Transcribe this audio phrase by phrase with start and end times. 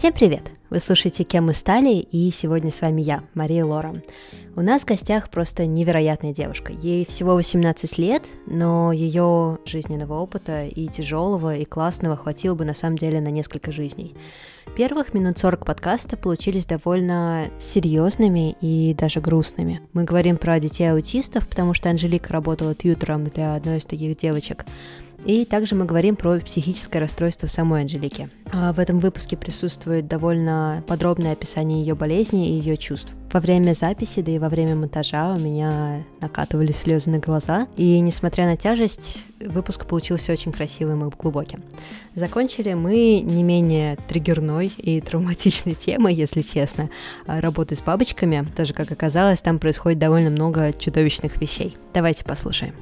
[0.00, 0.52] Всем привет!
[0.70, 4.02] Вы слушаете «Кем мы стали» и сегодня с вами я, Мария Лора.
[4.56, 6.72] У нас в гостях просто невероятная девушка.
[6.72, 12.72] Ей всего 18 лет, но ее жизненного опыта и тяжелого, и классного хватило бы на
[12.72, 14.16] самом деле на несколько жизней.
[14.74, 19.82] Первых минут 40 подкаста получились довольно серьезными и даже грустными.
[19.92, 24.64] Мы говорим про детей аутистов, потому что Анжелика работала тьютером для одной из таких девочек.
[25.24, 28.28] И также мы говорим про психическое расстройство самой Анжелики.
[28.52, 33.12] А в этом выпуске присутствует довольно подробное описание ее болезни и ее чувств.
[33.32, 38.00] Во время записи, да и во время монтажа у меня накатывали слезы на глаза, и
[38.00, 41.62] несмотря на тяжесть, выпуск получился очень красивым и глубоким.
[42.16, 46.90] Закончили мы не менее триггерной и травматичной темой, если честно,
[47.26, 48.44] работы с бабочками.
[48.56, 51.76] Тоже, как оказалось, там происходит довольно много чудовищных вещей.
[51.94, 52.74] Давайте послушаем.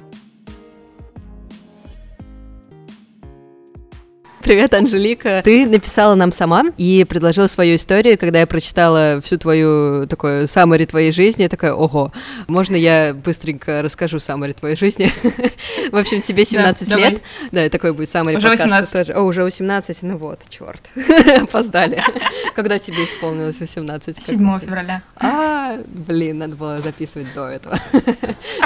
[4.43, 5.43] Привет, Анжелика.
[5.45, 10.87] Ты написала нам сама и предложила свою историю, когда я прочитала всю твою такую саммари
[10.87, 12.13] твоей жизни, я такая, ого,
[12.47, 15.11] можно я быстренько расскажу саммари твоей жизни?
[15.91, 17.21] В общем, тебе 17 лет.
[17.51, 19.11] Да, и такой будет саммари Уже 18.
[19.11, 20.83] О, уже 18, ну вот, черт,
[21.43, 22.03] опоздали.
[22.55, 24.23] Когда тебе исполнилось 18?
[24.23, 25.03] 7 февраля.
[25.17, 27.79] А, блин, надо было записывать до этого.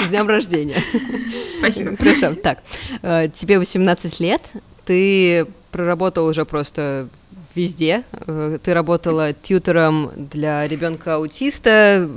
[0.03, 0.77] С днем рождения.
[1.51, 1.97] Спасибо.
[1.97, 2.59] Хорошо, так,
[3.03, 4.43] э, тебе 18 лет,
[4.85, 7.09] ты проработала уже просто
[7.55, 8.05] везде.
[8.13, 12.09] Э, ты работала тьютером для ребенка аутиста,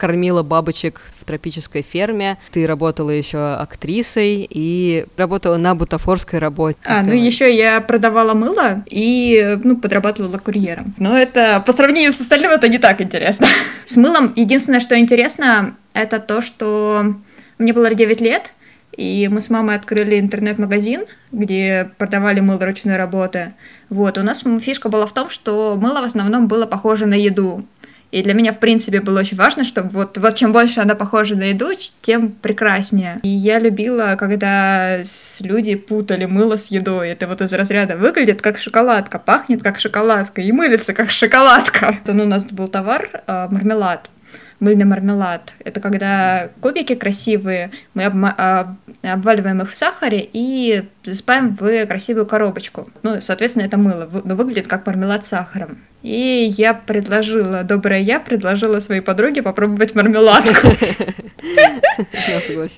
[0.00, 2.38] кормила бабочек в тропической ферме.
[2.52, 6.78] Ты работала еще актрисой и работала на бутафорской работе.
[6.86, 10.94] А, ну еще я продавала мыло и ну, подрабатывала курьером.
[10.96, 13.46] Но это по сравнению с остальным это не так интересно.
[13.84, 17.14] С мылом единственное, что интересно, это то, что
[17.58, 18.52] мне было 9 лет,
[18.96, 23.52] и мы с мамой открыли интернет-магазин, где продавали мыло ручной работы.
[23.88, 27.64] Вот, у нас фишка была в том, что мыло в основном было похоже на еду.
[28.10, 31.36] И для меня, в принципе, было очень важно, чтобы вот, вот чем больше она похожа
[31.36, 33.20] на еду, тем прекраснее.
[33.22, 34.98] И я любила, когда
[35.40, 37.10] люди путали мыло с едой.
[37.10, 41.98] Это вот из разряда выглядит как шоколадка, пахнет как шоколадка и мылится как шоколадка.
[42.06, 44.10] Ну, у нас был товар, а, мармелад
[44.60, 45.54] мыльный мармелад.
[45.64, 52.88] Это когда кубики красивые, мы а, обваливаем их в сахаре и засыпаем в красивую коробочку.
[53.02, 55.78] Ну, соответственно, это мыло, но выглядит как мармелад с сахаром.
[56.02, 60.68] И я предложила, добрая я предложила своей подруге попробовать мармеладку.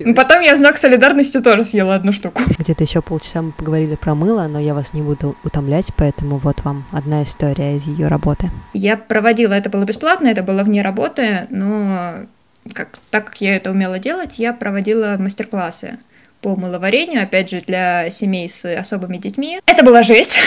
[0.17, 2.43] Потом я знак солидарности тоже съела одну штуку.
[2.59, 6.63] Где-то еще полчаса мы поговорили про мыло, но я вас не буду утомлять, поэтому вот
[6.65, 8.51] вам одна история из ее работы.
[8.73, 12.27] Я проводила, это было бесплатно, это было вне работы, но
[12.75, 15.99] как, так как я это умела делать, я проводила мастер-классы
[16.43, 19.61] по мыловарению, опять же, для семей с особыми детьми.
[19.67, 20.39] Это была жесть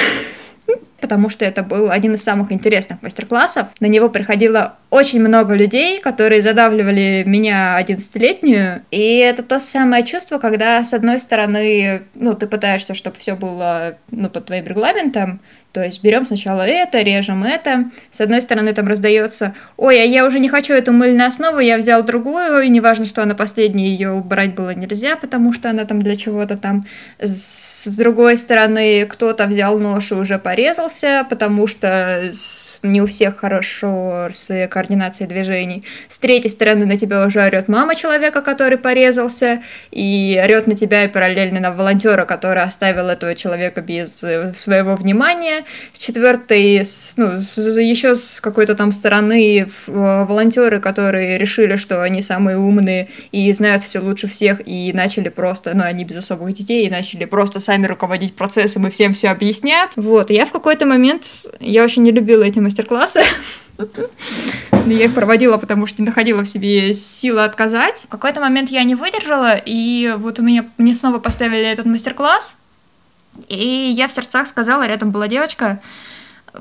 [1.02, 3.68] потому что это был один из самых интересных мастер-классов.
[3.80, 8.82] На него приходило очень много людей, которые задавливали меня 11-летнюю.
[8.90, 13.98] И это то самое чувство, когда, с одной стороны, ну, ты пытаешься, чтобы все было,
[14.10, 15.40] ну, под твоим регламентом,
[15.76, 17.90] то есть берем сначала это, режем это.
[18.10, 21.76] С одной стороны там раздается, ой, а я уже не хочу эту мыльную основу, я
[21.76, 26.02] взял другую, и неважно, что она последняя, ее убрать было нельзя, потому что она там
[26.02, 26.86] для чего-то там.
[27.20, 32.32] С другой стороны, кто-то взял нож и уже порезался, потому что
[32.82, 35.84] не у всех хорошо с координацией движений.
[36.08, 39.62] С третьей стороны на тебя уже орет мама человека, который порезался,
[39.92, 44.96] и орет на тебя и параллельно на волонтера, который оставил этого человека без э, своего
[44.96, 51.76] внимания, с четвертой, с, ну, с, еще с какой-то там стороны э, волонтеры, которые решили,
[51.76, 56.18] что они самые умные и знают все лучше всех, и начали просто, ну, они без
[56.18, 59.92] особых детей, и начали просто сами руководить процессом и всем все объяснят.
[59.96, 61.24] Вот, я в какой-то момент,
[61.60, 63.22] я очень не любила эти мастер-классы,
[64.86, 68.04] я их проводила, потому что не находила в себе силы отказать.
[68.06, 72.58] В какой-то момент я не выдержала, и вот у меня мне снова поставили этот мастер-класс,
[73.48, 75.82] и я в сердцах сказала, рядом была девочка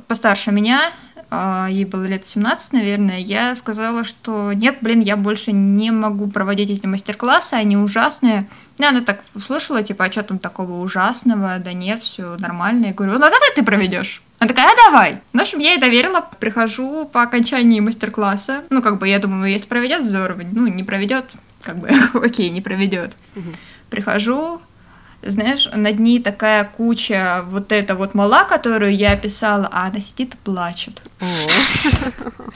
[0.09, 0.93] постарше меня,
[1.31, 6.29] а, ей было лет 17, наверное, я сказала, что нет, блин, я больше не могу
[6.29, 8.49] проводить эти мастер-классы, они ужасные.
[8.79, 11.59] И она так услышала, типа, а что там такого ужасного?
[11.59, 12.87] Да нет, все нормально.
[12.87, 14.23] Я говорю, ну давай ты проведешь.
[14.39, 15.21] Она такая, а давай.
[15.33, 16.21] В общем, я ей доверила.
[16.39, 18.63] Прихожу по окончании мастер-класса.
[18.71, 20.43] Ну, как бы, я думаю, если проведет, здорово.
[20.51, 21.25] Ну, не проведет,
[21.63, 23.17] как бы, окей, не проведет.
[23.91, 24.61] Прихожу,
[25.27, 30.35] знаешь, над ней такая куча вот эта вот мала, которую я писала, а она сидит
[30.35, 31.03] и плачет.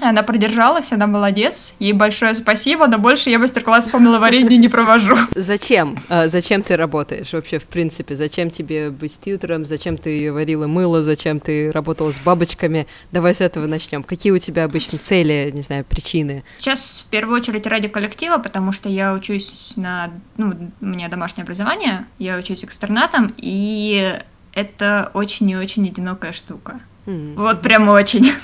[0.01, 5.17] Она продержалась, она молодец, ей большое спасибо, но больше я мастер-класс по мыловарению не провожу.
[5.35, 5.99] Зачем?
[6.09, 8.15] А, зачем ты работаешь вообще, в принципе?
[8.15, 9.67] Зачем тебе быть тьютером?
[9.67, 11.03] Зачем ты варила мыло?
[11.03, 12.87] Зачем ты работала с бабочками?
[13.11, 14.03] Давай с этого начнем.
[14.03, 16.45] Какие у тебя обычно цели, не знаю, причины?
[16.59, 21.43] Сейчас в первую очередь ради коллектива, потому что я учусь на, ну, у меня домашнее
[21.43, 24.21] образование, я учусь экстернатом, и
[24.53, 26.81] это очень и очень одинокая штука.
[27.07, 27.35] Mm.
[27.37, 28.33] Вот прям очень.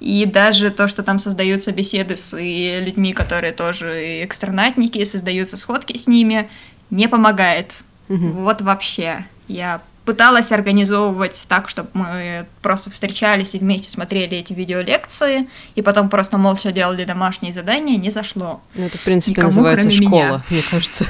[0.00, 6.06] И даже то, что там создаются беседы с людьми, которые тоже экстернатники, создаются сходки с
[6.06, 6.50] ними,
[6.90, 7.76] не помогает.
[8.08, 8.32] Mm-hmm.
[8.32, 9.24] Вот вообще.
[9.48, 16.08] Я пыталась организовывать так, чтобы мы просто встречались и вместе смотрели эти видеолекции, и потом
[16.08, 18.62] просто молча делали домашние задания, не зашло.
[18.74, 20.42] Ну, это, в принципе, Никому, называется школа, меня.
[20.50, 21.06] мне кажется.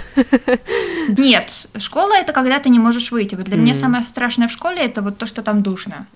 [1.09, 3.35] Нет, школа— это когда ты не можешь выйти.
[3.35, 3.61] Вот для mm.
[3.61, 6.07] меня самое страшное в школе— это вот то, что там душно.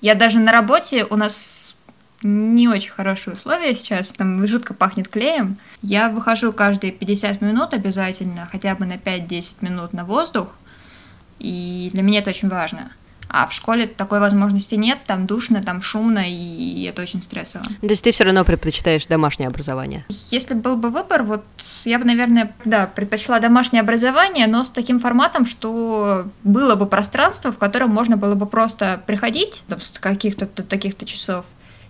[0.00, 1.76] Я даже на работе, у нас
[2.22, 5.58] не очень хорошие условия сейчас, там жутко пахнет клеем.
[5.82, 10.48] Я выхожу каждые 50 минут обязательно, хотя бы на 5-10 минут на воздух,
[11.46, 12.90] и для меня это очень важно.
[13.28, 17.64] А в школе такой возможности нет, там душно, там шумно, и это очень стрессово.
[17.80, 20.04] То есть ты все равно предпочитаешь домашнее образование?
[20.30, 21.44] Если был бы выбор, вот
[21.84, 27.50] я бы, наверное, да, предпочла домашнее образование, но с таким форматом, что было бы пространство,
[27.50, 31.44] в котором можно было бы просто приходить там, с каких-то таких-то часов,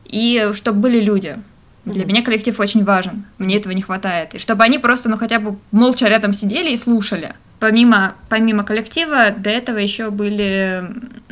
[0.05, 1.38] и чтобы были люди.
[1.85, 2.06] Для mm-hmm.
[2.06, 4.35] меня коллектив очень важен, мне этого не хватает.
[4.35, 9.31] И чтобы они просто, ну, хотя бы молча рядом сидели и слушали помимо, помимо коллектива,
[9.37, 10.85] до этого еще были...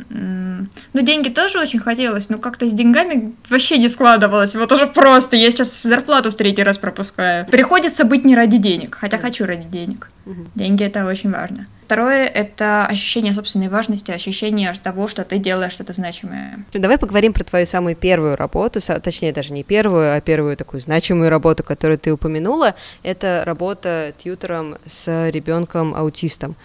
[0.09, 4.55] Ну, деньги тоже очень хотелось, но как-то с деньгами вообще не складывалось.
[4.55, 7.45] Вот уже просто, я сейчас зарплату в третий раз пропускаю.
[7.45, 10.09] Приходится быть не ради денег, хотя хочу ради денег.
[10.55, 11.67] Деньги это очень важно.
[11.85, 16.65] Второе— это ощущение собственной важности, ощущение того, что ты делаешь что-то значимое.
[16.73, 21.29] Давай поговорим про твою самую первую работу, точнее, даже не первую, а первую такую значимую
[21.29, 22.73] работу, которую ты упомянула.
[23.03, 26.55] Это работа тьютером с ребенком-аутистом.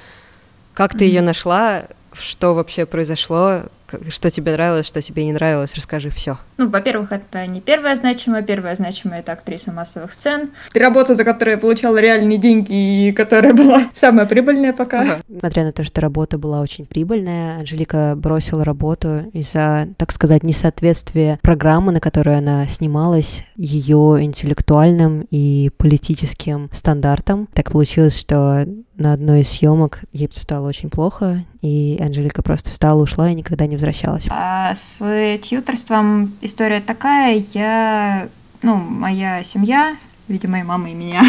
[0.72, 1.08] Как ты mm-hmm.
[1.08, 1.84] ее нашла?
[2.14, 3.64] Что вообще произошло?
[4.08, 5.74] Что тебе нравилось, что тебе не нравилось?
[5.74, 6.38] Расскажи все.
[6.56, 8.42] Ну, во-первых, это не первая значимая.
[8.42, 10.50] Первая значимая— это актриса массовых сцен.
[10.74, 15.02] Работа, за которую я получала реальные деньги и которая была самая прибыльная пока.
[15.02, 15.16] Ага.
[15.28, 21.38] Несмотря на то, что работа была очень прибыльная, Анжелика бросила работу из-за, так сказать, несоответствия
[21.42, 27.48] программы, на которой она снималась, ее интеллектуальным и политическим стандартам.
[27.52, 28.66] Так получилось, что
[28.96, 33.66] на одной из съемок ей стало очень плохо, и Анжелика просто встала, ушла и никогда
[33.66, 34.26] не возвращалась.
[34.30, 38.28] А с тьюторством история такая, я,
[38.62, 39.96] ну, моя семья,
[40.28, 41.22] видимо, моей мамы и меня,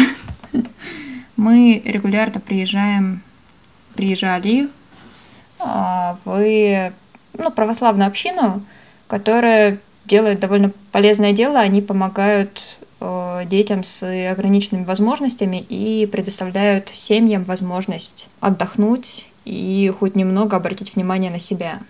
[1.36, 3.22] мы регулярно приезжаем,
[3.94, 4.68] приезжали
[5.58, 6.92] а, в
[7.38, 8.64] ну, православную общину,
[9.06, 12.62] которая делает довольно полезное дело, они помогают
[13.04, 21.30] Э, детям с ограниченными возможностями и предоставляют семьям возможность отдохнуть и хоть немного обратить внимание
[21.30, 21.80] на себя.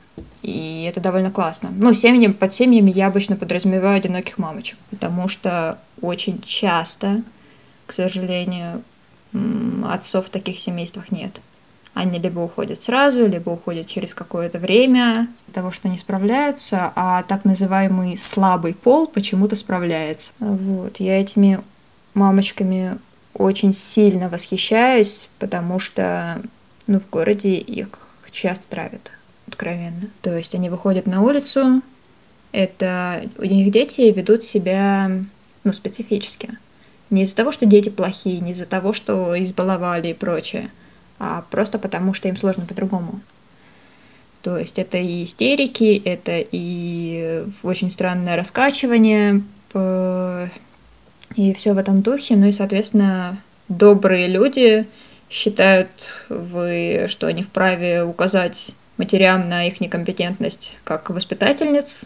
[0.43, 1.71] И это довольно классно.
[1.75, 7.23] Ну, семьи, под семьями я обычно подразумеваю одиноких мамочек, потому что очень часто,
[7.87, 8.83] к сожалению,
[9.85, 11.41] отцов в таких семействах нет.
[11.95, 17.45] Они либо уходят сразу, либо уходят через какое-то время, того, что не справляются, а так
[17.45, 20.33] называемый слабый пол почему-то справляется.
[20.39, 21.01] Вот.
[21.01, 21.61] Я этими
[22.15, 22.99] мамочками
[23.35, 26.41] очень сильно восхищаюсь, потому что
[26.87, 27.89] ну, в городе их
[28.31, 29.13] часто травят,
[29.47, 30.09] откровенно.
[30.23, 31.83] То есть они выходят на улицу,
[32.53, 35.11] это у них дети ведут себя
[35.65, 36.59] ну, специфически.
[37.11, 40.71] Не из-за того, что дети плохие, не из-за того, что избаловали и прочее–
[41.25, 43.21] а просто потому, что им сложно по-другому.
[44.43, 49.45] То есть это и истерики, это и очень странное раскачивание,
[51.37, 52.35] и все в этом духе.
[52.35, 54.89] Ну и, соответственно, добрые люди
[55.33, 62.05] считают, вы, что они вправе указать матерям на их некомпетентность как воспитательниц,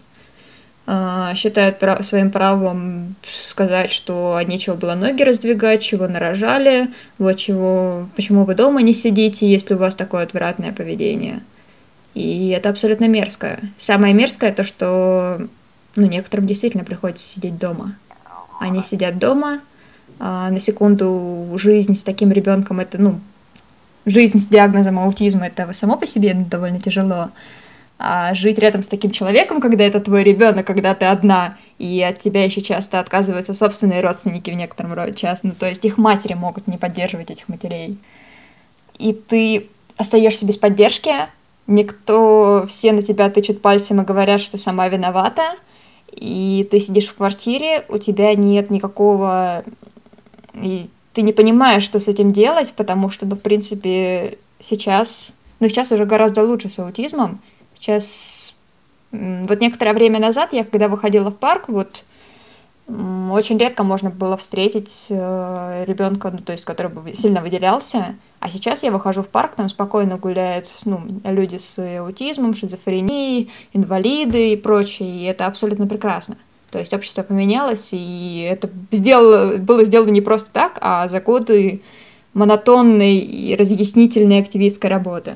[0.87, 8.45] а, считают своим правом сказать, что нечего было ноги раздвигать, чего нарожали, вот чего, почему
[8.45, 11.42] вы дома не сидите, если у вас такое отвратное поведение.
[12.14, 13.59] И это абсолютно мерзкое.
[13.76, 15.49] Самое мерзкое то, что
[15.97, 17.97] ну, некоторым действительно приходится сидеть дома.
[18.61, 19.61] Они сидят дома,
[20.18, 23.20] а на секунду жизнь с таким ребенком это, ну,
[24.06, 27.30] жизнь с диагнозом аутизма это само по себе довольно тяжело.
[27.99, 32.18] А жить рядом с таким человеком, когда это твой ребенок, когда ты одна, и от
[32.18, 36.35] тебя еще часто отказываются собственные родственники в некотором роде часто, ну, то есть их матери
[36.35, 37.99] могут не поддерживать этих матерей.
[38.99, 41.12] И ты остаешься без поддержки,
[41.66, 45.56] никто, все на тебя тычут пальцем и говорят, что сама виновата,
[46.12, 49.64] и ты сидишь в квартире, у тебя нет никакого...
[50.62, 55.32] И ты не понимаешь, что с этим делать, потому что, ну, в принципе, сейчас...
[55.60, 57.40] Ну, сейчас уже гораздо лучше с аутизмом.
[57.75, 58.54] Сейчас...
[59.12, 62.04] Вот некоторое время назад я, когда выходила в парк, вот
[62.88, 68.14] очень редко можно было встретить э, ребенка, ну, то есть, который бы сильно выделялся.
[68.38, 74.52] А сейчас я выхожу в парк, там спокойно гуляют ну, люди с аутизмом, шизофренией, инвалиды
[74.52, 76.36] и прочее, и это абсолютно прекрасно.
[76.70, 81.80] То есть общество поменялось, и это сделало, было сделано не просто так, а за годы
[82.35, 85.35] монотонной и разъяснительной активистской работы.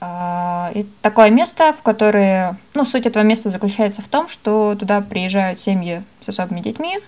[0.00, 2.56] А, и такое место, в которое...
[2.74, 6.98] Ну, суть этого места заключается в том, что туда приезжают семьи с особыми детьми,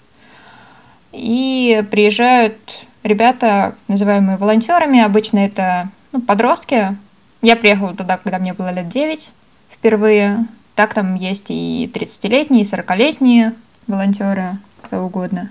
[1.13, 2.57] и приезжают
[3.03, 5.01] ребята, называемые волонтерами.
[5.01, 6.97] Обычно это ну, подростки.
[7.43, 9.31] Я приехала туда, когда мне было лет 9
[9.71, 10.47] впервые.
[10.75, 13.55] Так там есть и 30-летние, и 40-летние
[13.87, 15.51] волонтеры, кто угодно.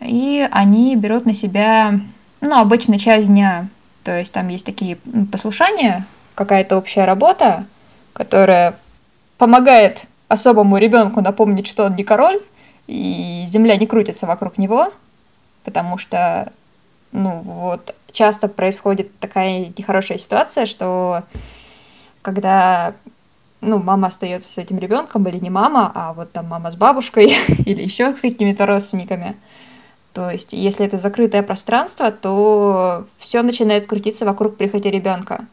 [0.00, 2.00] И они берут на себя,
[2.40, 3.68] ну, обычно часть дня.
[4.04, 4.96] То есть там есть такие
[5.30, 7.66] послушания, какая-то общая работа,
[8.12, 8.76] которая
[9.38, 12.40] помогает особому ребенку напомнить, что он не король,
[12.86, 14.92] и земля не крутится вокруг него,
[15.64, 16.50] потому что,
[17.12, 21.22] ну, вот, часто происходит такая нехорошая ситуация, что
[22.22, 22.94] когда
[23.62, 27.36] ну, мама остается с этим ребенком, или не мама, а вот там мама с бабушкой
[27.64, 29.36] или еще с какими-то родственниками.
[30.12, 35.46] То есть, если это закрытое пространство, то все начинает крутиться вокруг прихоти ребенка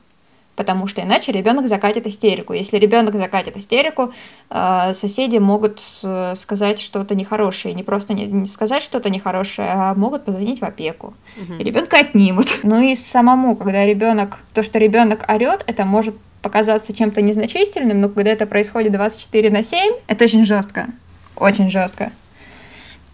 [0.59, 2.51] потому что иначе ребенок закатит истерику.
[2.51, 4.11] Если ребенок закатит истерику,
[4.49, 7.73] э, соседи могут сказать что-то нехорошее.
[7.73, 11.13] Не просто не сказать что-то нехорошее, а могут позвонить в опеку.
[11.37, 11.61] Угу.
[11.61, 12.59] И ребенка отнимут.
[12.63, 18.09] Ну и самому, когда ребенок, то, что ребенок орет, это может показаться чем-то незначительным, но
[18.09, 20.87] когда это происходит 24 на 7, это очень жестко.
[21.35, 22.11] Очень жестко.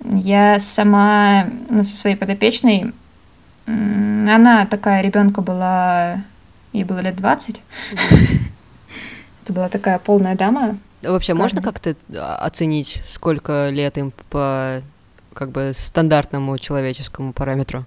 [0.03, 2.94] Я сама, ну, со своей подопечной,
[3.65, 6.24] она такая ребенка была
[6.75, 7.62] Ей было лет 20.
[9.44, 10.77] Это была такая полная дама.
[11.01, 14.82] Вообще, можно как-то а, оценить, сколько лет им по
[15.36, 17.86] как бы стандартному человеческому параметру?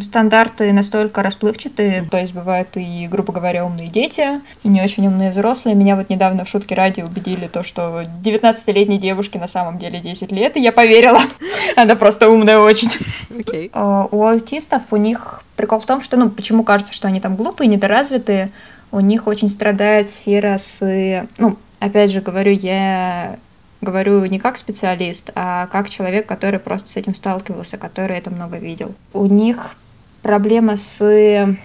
[0.00, 5.32] Стандарты настолько расплывчатые, то есть бывают и, грубо говоря, умные дети, и не очень умные
[5.32, 5.74] взрослые.
[5.74, 10.30] Меня вот недавно в шутке ради убедили то, что 19-летней девушке на самом деле 10
[10.32, 11.20] лет, и я поверила.
[11.76, 12.88] Она просто умная очень.
[13.30, 13.70] Okay.
[13.72, 17.34] А, у аутистов у них прикол в том, что, ну, почему кажется, что они там
[17.36, 18.50] глупые, недоразвитые,
[18.92, 23.38] у них очень страдает сфера с, ну, опять же говорю, я
[23.80, 28.58] говорю не как специалист, а как человек, который просто с этим сталкивался, который это много
[28.58, 28.94] видел.
[29.12, 29.74] У них
[30.22, 31.56] проблема с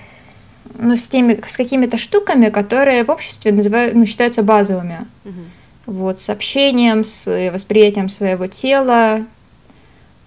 [0.77, 4.99] ну, с теми, с какими-то штуками, которые в обществе называют, ну, считаются базовыми.
[5.25, 5.93] Угу.
[5.93, 9.25] Вот, с общением, с восприятием своего тела,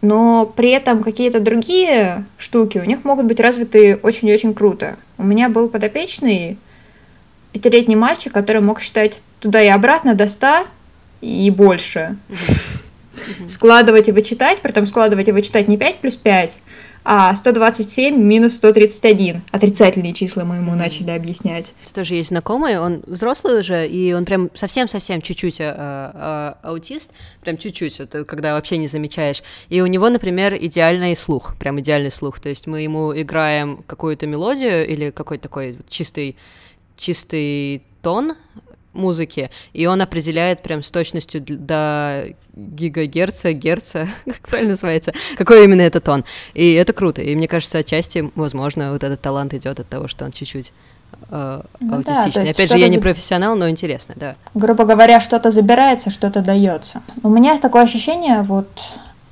[0.01, 4.97] но при этом какие-то другие штуки у них могут быть развиты очень-очень круто.
[5.17, 6.59] У меня был подопечный
[7.53, 10.65] пятилетний мальчик, который мог считать туда и обратно до ста
[11.25, 12.17] и больше.
[13.47, 16.61] Складывать и вычитать, при этом складывать и вычитать не 5 плюс 5,
[17.05, 19.43] а 127 минус 131.
[19.51, 20.77] Отрицательные числа мы ему mm-hmm.
[20.77, 21.73] начали объяснять.
[21.85, 27.11] Это тоже есть знакомый, он взрослый уже, и он прям совсем-совсем чуть-чуть а, а, аутист,
[27.43, 29.43] прям чуть-чуть, это когда вообще не замечаешь.
[29.69, 32.41] И у него, например, идеальный слух, прям идеальный слух.
[32.41, 36.37] То есть мы ему играем какую-то мелодию или какой-то такой чистый,
[36.97, 38.35] чистый тон,
[38.95, 45.83] музыки, и он определяет прям с точностью до гигагерца, герца, как правильно называется, какой именно
[45.83, 46.25] этот тон.
[46.55, 47.23] И это круто.
[47.23, 50.73] И мне кажется, отчасти, возможно, вот этот талант идет от того, что он чуть-чуть
[51.31, 52.45] э, ну аутистичный.
[52.45, 54.35] Да, Опять же, я не профессионал, но интересно, да.
[54.55, 57.03] Грубо говоря, что-то забирается, что-то дается.
[57.23, 58.69] У меня такое ощущение, вот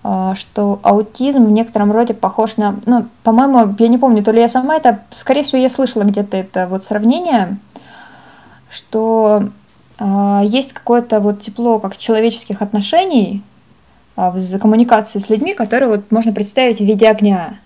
[0.04, 4.40] э, что аутизм в некотором роде похож на, ну, по-моему, я не помню, то ли
[4.40, 7.58] я сама это, скорее всего, я слышала где-то это вот сравнение,
[8.72, 9.50] что
[9.98, 13.42] э, есть какое-то вот тепло как человеческих отношений
[14.16, 17.58] э, в коммуникации с людьми, которые вот можно представить в виде огня.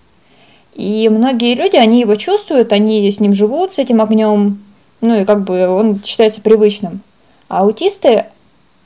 [0.73, 4.61] И многие люди, они его чувствуют, они с ним живут, с этим огнем,
[4.99, 6.99] ну и как бы он считается привычным.
[7.47, 8.25] А аутисты,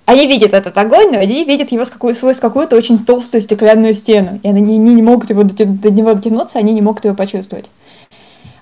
[0.06, 4.48] они видят этот огонь, но они видят его сквозь какую-то очень толстую стеклянную стену, и
[4.48, 7.66] они не, не могут его до, до него дотянуться, они не могут его почувствовать.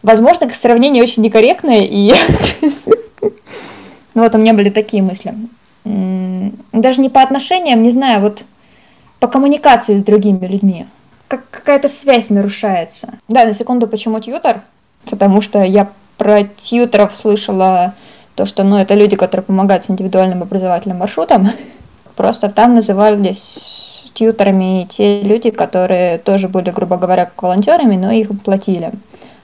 [0.02, 2.14] Возможно, сравнение очень некорректное, и
[3.22, 5.34] Ну вот у меня были такие мысли.
[5.84, 8.44] Даже не по отношениям, не знаю, вот
[9.20, 10.88] по коммуникации с другими людьми.
[11.28, 13.20] Как какая-то связь нарушается.
[13.28, 14.62] Да, на секунду, почему тьютер?
[15.10, 17.94] Потому что я про тьютеров слышала
[18.36, 21.50] то, что ну, это люди, которые помогают с индивидуальным образовательным маршрутом.
[22.16, 28.30] Просто там назывались тьютерами те люди, которые тоже были, грубо говоря, как волонтерами, но их
[28.44, 28.92] платили.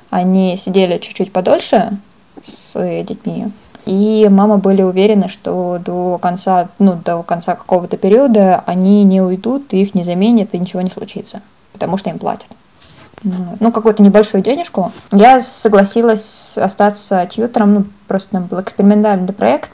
[0.10, 1.98] Они сидели чуть-чуть подольше
[2.44, 3.48] с детьми,
[3.86, 9.74] и мама были уверены, что до конца, ну, до конца какого-то периода они не уйдут,
[9.74, 11.42] их не заменят, и ничего не случится,
[11.74, 12.48] потому что им платят.
[13.24, 14.92] Ну, какую-то небольшую денежку.
[15.12, 19.72] Я согласилась остаться тьютером, ну, просто там был экспериментальный проект,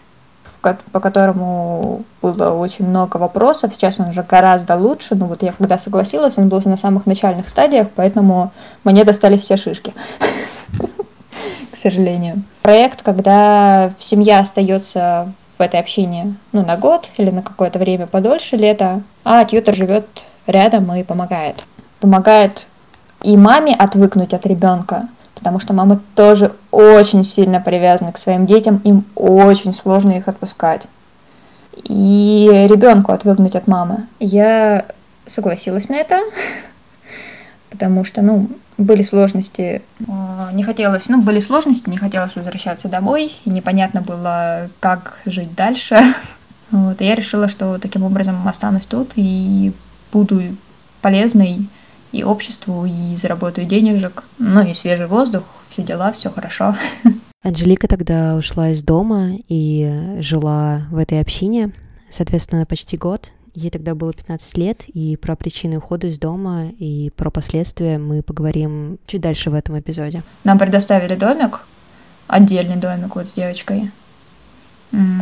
[0.61, 3.73] по которому было очень много вопросов.
[3.73, 5.15] Сейчас он уже гораздо лучше.
[5.15, 8.51] Ну вот я когда согласилась, он был на самых начальных стадиях, поэтому
[8.83, 9.93] мне достались все шишки.
[11.81, 12.43] Сожалению.
[12.61, 18.55] Проект, когда семья остается в этой общине ну, на год или на какое-то время подольше
[18.55, 20.05] лета, а тьютер живет
[20.45, 21.65] рядом и помогает.
[21.99, 22.67] Помогает
[23.23, 28.79] и маме отвыкнуть от ребенка, потому что мамы тоже очень сильно привязаны к своим детям,
[28.83, 30.83] им очень сложно их отпускать.
[31.83, 34.05] И ребенку отвыкнуть от мамы.
[34.19, 34.85] Я
[35.25, 36.19] согласилась на это,
[37.71, 38.49] потому что, ну,
[38.81, 44.69] были сложности, а, не хотелось, ну, были сложности, не хотелось возвращаться домой, и непонятно было,
[44.79, 45.97] как жить дальше.
[46.71, 49.73] Вот, и я решила, что таким образом останусь тут и
[50.13, 50.41] буду
[51.01, 51.67] полезной
[52.13, 56.77] и обществу, и заработаю денежек, ну и свежий воздух, все дела, все хорошо.
[57.43, 61.73] Анжелика тогда ушла из дома и жила в этой общине,
[62.09, 63.33] соответственно, почти год.
[63.53, 68.23] Ей тогда было 15 лет, и про причины ухода из дома и про последствия мы
[68.23, 70.23] поговорим чуть дальше в этом эпизоде.
[70.43, 71.61] Нам предоставили домик,
[72.27, 73.91] отдельный домик вот с девочкой.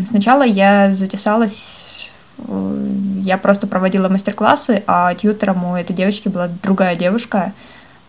[0.05, 2.09] Сначала я затесалась
[3.21, 7.53] я просто проводила мастер-классы, а тьютером у этой девочки была другая девушка,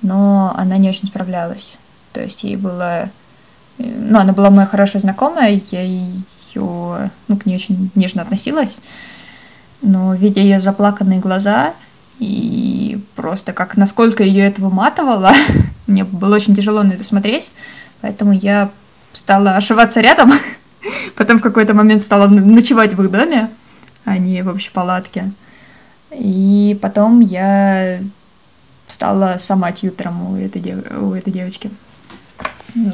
[0.02, 1.78] но она не очень справлялась.
[2.12, 3.10] То есть ей было...
[3.78, 8.80] Ну, она была моя хорошая знакомая, я ее, ну, к ней очень нежно относилась,
[9.82, 11.74] но видя ее заплаканные глаза
[12.18, 15.32] и просто как насколько ее это выматывало,
[15.86, 17.50] мне было очень тяжело на это смотреть,
[18.00, 18.70] поэтому я
[19.12, 20.32] стала ошиваться рядом,
[21.16, 23.50] потом в какой-то момент стала ночевать в их доме,
[24.04, 25.32] а не в общей палатке.
[26.10, 28.00] И потом я
[28.86, 30.78] стала сама тьютером у этой, дев...
[31.00, 31.70] у этой девочки,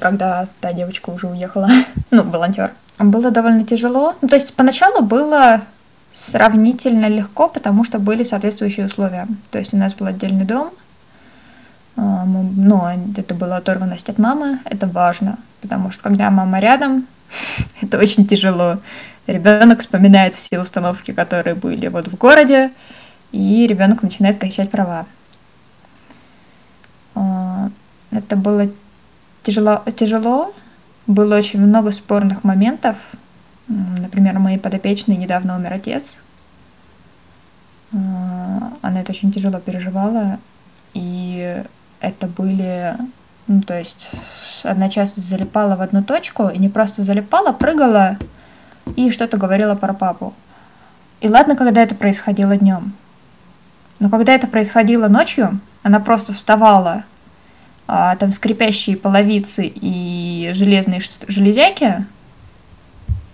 [0.00, 1.68] когда та девочка уже уехала,
[2.10, 2.72] ну, волонтер.
[2.98, 4.14] Было довольно тяжело.
[4.22, 5.62] Ну, то есть поначалу было
[6.12, 9.28] сравнительно легко, потому что были соответствующие условия.
[9.50, 10.72] То есть у нас был отдельный дом,
[11.96, 17.06] а, но это была оторванность от мамы, это важно, потому что когда мама рядом,
[17.80, 18.78] это очень тяжело.
[19.26, 22.70] Ребенок вспоминает все установки, которые были вот в городе,
[23.32, 25.06] и ребенок начинает качать права.
[27.14, 27.70] А,
[28.10, 28.68] это было
[29.42, 30.54] тяжело, тяжело,
[31.06, 32.96] было очень много спорных моментов.
[33.68, 36.22] Например, моей подопечной недавно умер отец.
[37.92, 40.38] А, она это очень тяжело переживала,
[40.94, 41.62] и
[42.00, 42.96] это были
[43.48, 44.10] ну, то есть
[44.64, 48.18] одна часть залипала в одну точку, и не просто залипала, прыгала
[48.96, 50.34] и что-то говорила про папу.
[51.20, 52.92] И ладно, когда это происходило днем.
[53.98, 57.04] Но когда это происходило ночью, она просто вставала,
[57.86, 62.04] а, там скрипящие половицы и железные железяки,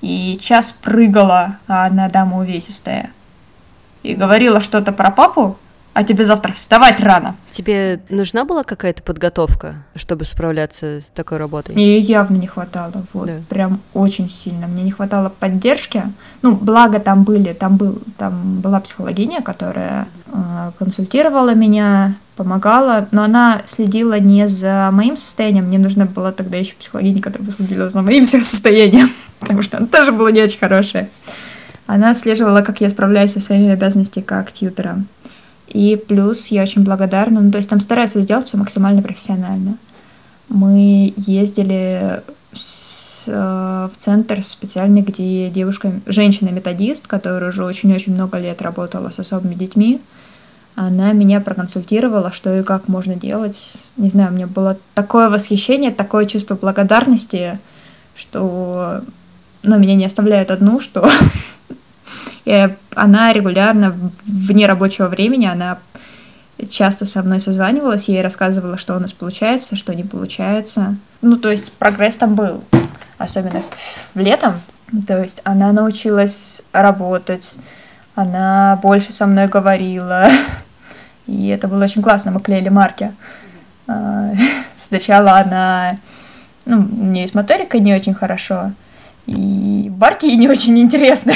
[0.03, 3.11] и час прыгала, а она дама увесистая,
[4.03, 5.57] и говорила что-то про папу,
[5.95, 7.37] а тебе завтра вставать рано.
[7.51, 11.75] Тебе нужна была какая-то подготовка, чтобы справляться с такой работой?
[11.75, 13.41] Мне явно не хватало, вот, да.
[13.49, 14.67] прям очень сильно.
[14.67, 16.05] Мне не хватало поддержки.
[16.41, 23.23] Ну, благо там были, там был, там была психологиня, которая э, консультировала меня, помогала, но
[23.23, 28.03] она следила не за моим состоянием, мне нужна была тогда еще психологиня, которая следила за
[28.03, 31.09] моим состоянием, потому что она тоже была не очень хорошая.
[31.87, 35.05] Она отслеживала, как я справляюсь со своими обязанностями как тьютера.
[35.73, 39.79] И плюс я очень благодарна, ну, то есть там стараются сделать все максимально профессионально.
[40.49, 48.61] Мы ездили с, э, в центр специальный, где девушка, женщина-методист, которая уже очень-очень много лет
[48.61, 50.01] работала с особыми детьми,
[50.75, 53.75] она меня проконсультировала, что и как можно делать.
[53.97, 57.59] Не знаю, у меня было такое восхищение, такое чувство благодарности,
[58.15, 59.03] что
[59.63, 61.09] ну, меня не оставляет одну, что
[62.45, 65.79] И она регулярно, вне рабочего времени, она
[66.71, 70.97] часто со мной созванивалась, я ей рассказывала, что у нас получается, что не получается.
[71.21, 72.63] Ну, то есть прогресс там был,
[73.19, 73.63] особенно
[74.15, 74.55] в летом.
[75.07, 77.57] То есть она научилась работать,
[78.15, 80.29] она больше со мной говорила,
[81.27, 83.13] и это было очень классно, мы клеили марки.
[83.87, 84.33] А,
[84.77, 85.99] сначала она
[86.65, 88.73] Ну, у нее с моторикой не очень хорошо,
[89.27, 91.35] и барки ей не очень интересны.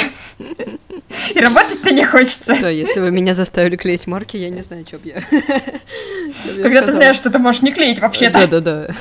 [1.33, 2.55] И работать-то не хочется.
[2.59, 5.21] Да, если вы меня заставили клеить марки, я не знаю, что бы я...
[6.61, 8.47] Когда ты знаешь, что ты можешь не клеить вообще-то.
[8.47, 8.93] Да-да-да.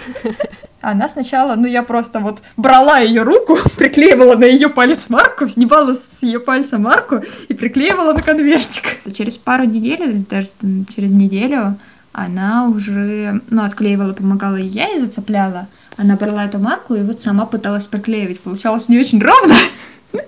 [0.80, 5.94] Она сначала, ну я просто вот брала ее руку, приклеивала на ее палец марку, снимала
[5.94, 9.12] с ее пальца марку и приклеивала на конвертик.
[9.12, 10.48] Через пару недель, даже
[10.94, 11.76] через неделю,
[12.12, 15.66] она уже, ну, отклеивала, помогала и я и зацепляла.
[15.96, 18.38] Она брала эту марку и вот сама пыталась приклеивать.
[18.40, 19.56] Получалось не очень ровно.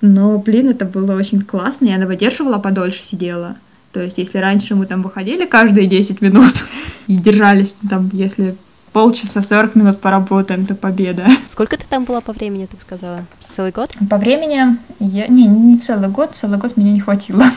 [0.00, 3.56] Но, блин, это было очень классно, и она выдерживала подольше, сидела.
[3.92, 6.64] То есть, если раньше мы там выходили каждые 10 минут
[7.06, 8.56] и держались там, если
[8.92, 11.26] полчаса 40 минут поработаем, то победа.
[11.50, 13.24] Сколько ты там была по времени, так сказала?
[13.52, 13.90] Целый год?
[14.08, 15.26] По времени я...
[15.26, 17.44] Не, не целый год, целый год меня не хватило.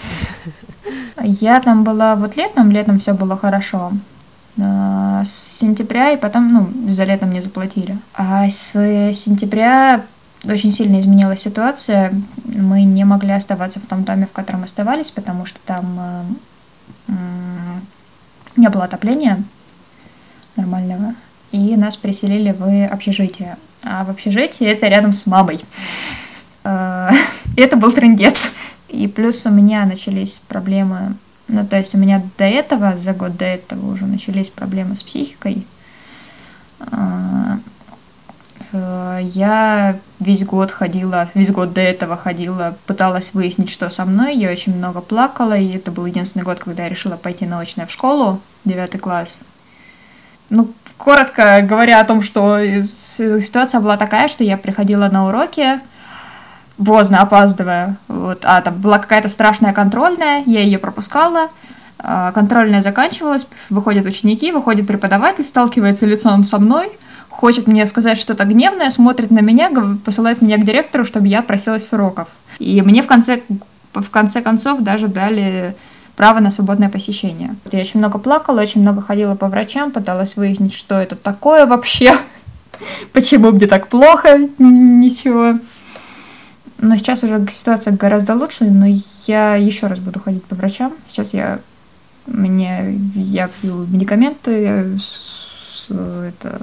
[1.22, 3.94] Я там была вот летом, летом все было хорошо.
[4.62, 7.98] А, с сентября и потом, ну, за летом мне заплатили.
[8.14, 8.74] А с
[9.14, 10.04] сентября
[10.48, 12.14] очень сильно изменилась ситуация.
[12.44, 16.28] Мы не могли оставаться в том доме, в котором оставались, потому что там
[17.08, 17.14] э,
[18.58, 19.44] не было отопления
[20.56, 21.16] нормального.
[21.52, 23.58] И нас переселили в общежитие.
[23.84, 25.62] А в общежитии это рядом с мамой.
[26.66, 27.10] Э,
[27.58, 28.54] это был трендец.
[28.88, 31.18] И плюс у меня начались проблемы,
[31.50, 35.04] ну, то есть у меня до этого, за год до этого уже начались проблемы с
[35.04, 35.68] психикой.
[38.74, 44.36] Э, я весь год ходила, весь год до этого ходила, пыталась выяснить, что со мной.
[44.36, 47.86] Я очень много плакала, и это был единственный год, когда я решила пойти на очное
[47.86, 49.42] в школу, девятый класс.
[50.50, 55.80] Ну, коротко говоря о том, что ситуация была такая, что я приходила на уроки,
[56.84, 57.98] поздно, опаздывая.
[58.08, 61.50] Вот, а там была какая-то страшная контрольная, я ее пропускала.
[62.00, 66.92] А, контрольная заканчивалась, выходят ученики, выходит преподаватель, сталкивается лицом со мной,
[67.34, 69.70] хочет мне сказать что-то гневное, смотрит на меня,
[70.06, 72.30] посылает меня к директору, чтобы я просилась с уроков.
[72.60, 73.42] И мне в конце,
[73.94, 75.76] в конце концов даже дали
[76.16, 77.56] право на свободное посещение.
[77.72, 82.16] Я очень много плакала, очень много ходила по врачам, пыталась выяснить, что это такое вообще,
[83.14, 85.60] почему мне так плохо, ничего.
[86.78, 88.86] Но сейчас уже ситуация гораздо лучше, но
[89.26, 90.94] я еще раз буду ходить по врачам.
[91.08, 91.60] Сейчас я
[92.26, 94.98] мне я пью медикаменты,
[95.92, 96.62] это,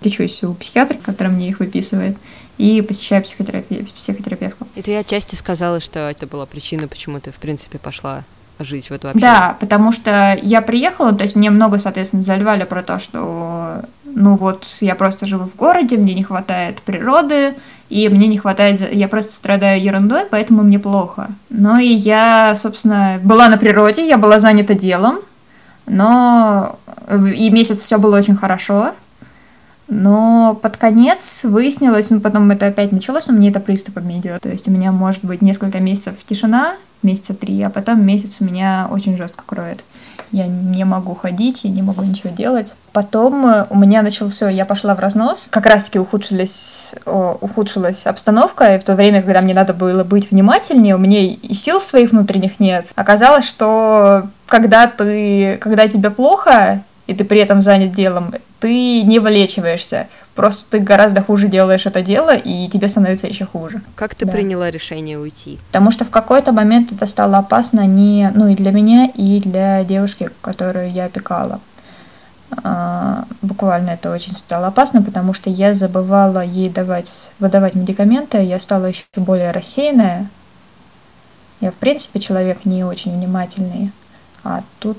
[0.00, 2.16] лечусь у психиатра, который мне их выписывает,
[2.58, 4.66] и посещаю психотерапию, психотерапевтку.
[4.74, 8.24] И ты отчасти сказала, что это была причина, почему ты, в принципе, пошла
[8.58, 9.22] жить в эту общину.
[9.22, 14.36] Да, потому что я приехала, то есть мне много, соответственно, заливали про то, что, ну
[14.36, 17.54] вот, я просто живу в городе, мне не хватает природы,
[17.88, 21.30] и мне не хватает, я просто страдаю ерундой, поэтому мне плохо.
[21.50, 25.18] Но и я, собственно, была на природе, я была занята делом,
[25.86, 28.92] но и месяц все было очень хорошо,
[29.88, 34.40] но под конец выяснилось, ну потом это опять началось, у меня это приступами идет.
[34.40, 38.88] То есть у меня может быть несколько месяцев тишина, месяца три, а потом месяц меня
[38.90, 39.84] очень жестко кроет.
[40.30, 42.74] Я не могу ходить, я не могу ничего делать.
[42.92, 45.48] Потом э, у меня начал все, я пошла в разнос.
[45.50, 46.94] Как раз-таки ухудшилась
[48.06, 51.82] обстановка, и в то время, когда мне надо было быть внимательнее, у меня и сил
[51.82, 52.92] своих внутренних нет.
[52.94, 59.18] Оказалось, что когда ты, когда тебе плохо, и ты при этом занят делом, ты не
[59.18, 60.08] вылечиваешься.
[60.34, 63.82] Просто ты гораздо хуже делаешь это дело, и тебе становится еще хуже.
[63.96, 64.32] Как ты да.
[64.32, 65.58] приняла решение уйти?
[65.66, 69.84] Потому что в какой-то момент это стало опасно не, ну и для меня, и для
[69.84, 71.60] девушки, которую я опекала.
[72.62, 78.60] А, буквально это очень стало опасно, потому что я забывала ей давать, выдавать медикаменты, я
[78.60, 80.28] стала еще более рассеянная.
[81.60, 83.92] Я, в принципе, человек не очень внимательный.
[84.44, 84.98] А тут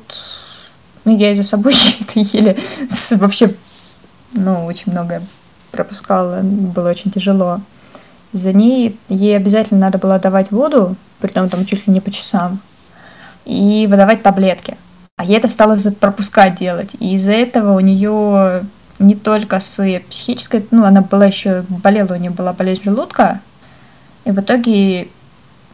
[1.06, 2.58] ну, я и за собой это еле
[3.12, 3.54] вообще,
[4.34, 5.22] ну, очень много
[5.72, 7.62] пропускала, было очень тяжело.
[8.32, 12.12] За ней ей обязательно надо было давать воду, при том там чуть ли не по
[12.12, 12.60] часам,
[13.46, 14.78] и выдавать таблетки.
[15.18, 16.96] А я это стала пропускать делать.
[17.00, 18.66] И из-за этого у нее
[19.00, 23.40] не только с психической, ну, она была еще, болела, у нее была болезнь желудка,
[24.26, 25.10] и в итоге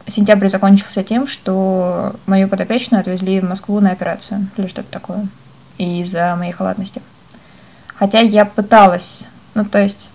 [0.06, 5.26] сентябрь закончился тем, что мою подопечную отвезли в Москву на операцию или что-то такое
[5.78, 7.02] из-за моей халатности.
[7.94, 10.14] Хотя я пыталась, ну то есть,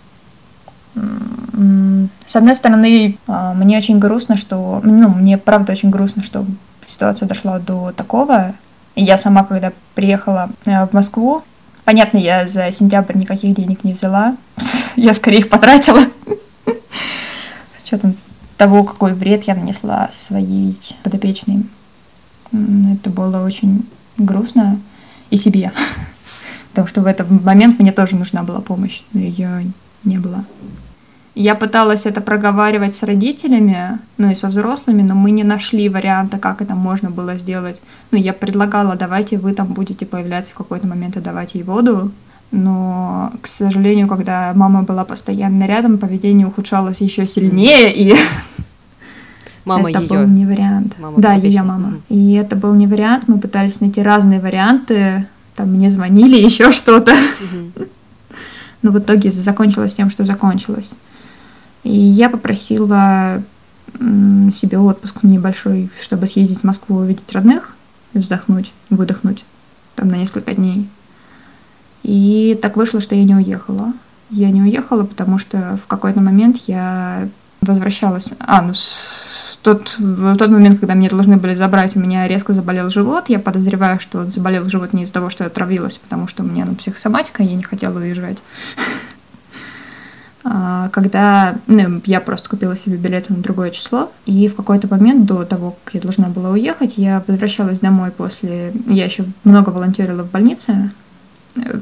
[0.93, 6.45] с одной стороны, а, мне очень грустно, что, ну, мне правда очень грустно, что
[6.87, 8.53] ситуация дошла до такого.
[8.95, 11.43] Я сама, когда приехала э, в Москву,
[11.83, 14.37] понятно, я за сентябрь никаких денег не взяла,
[14.95, 16.01] я скорее их потратила.
[16.65, 18.15] С учетом
[18.57, 21.65] того, какой вред я нанесла своей подопечной.
[22.51, 23.85] Это было очень
[24.17, 24.79] грустно
[25.29, 25.71] и себе.
[26.69, 29.71] Потому что в этот момент мне тоже нужна была помощь, но ее
[30.03, 30.45] не было.
[31.35, 36.37] Я пыталась это проговаривать с родителями, ну и со взрослыми, но мы не нашли варианта,
[36.37, 37.81] как это можно было сделать.
[38.11, 42.13] Ну, я предлагала, давайте вы там будете появляться в какой-то момент и давать ей воду.
[42.55, 48.15] Но, к сожалению, когда мама была постоянно рядом, поведение ухудшалось еще сильнее, и
[49.65, 50.07] Мама это ее.
[50.07, 50.95] был не вариант.
[50.97, 51.99] Мама да, ее мама.
[52.07, 53.27] И это был не вариант.
[53.27, 55.27] Мы пытались найти разные варианты.
[55.55, 57.13] Там мне звонили, еще что-то.
[58.81, 60.93] Но в итоге закончилось тем, что закончилось.
[61.83, 63.43] И я попросила
[64.53, 67.75] себе отпуск небольшой, чтобы съездить в Москву, увидеть родных,
[68.13, 69.43] вздохнуть, выдохнуть
[69.95, 70.87] там на несколько дней.
[72.05, 73.91] И так вышло, что я не уехала.
[74.29, 77.27] Я не уехала, потому что в какой-то момент я
[77.61, 78.35] возвращалась.
[78.39, 82.53] А, ну, с- тот, в тот момент, когда меня должны были забрать, у меня резко
[82.53, 83.29] заболел живот.
[83.29, 86.45] Я подозреваю, что он заболел живот не из-за того, что я отравилась, потому что у
[86.45, 88.37] меня ну, психосоматика, я не хотела уезжать.
[90.47, 95.25] А, Когда ну, я просто купила себе билеты на другое число, и в какой-то момент
[95.25, 98.71] до того, как я должна была уехать, я возвращалась домой после...
[98.85, 100.91] Я еще много волонтерила в больнице,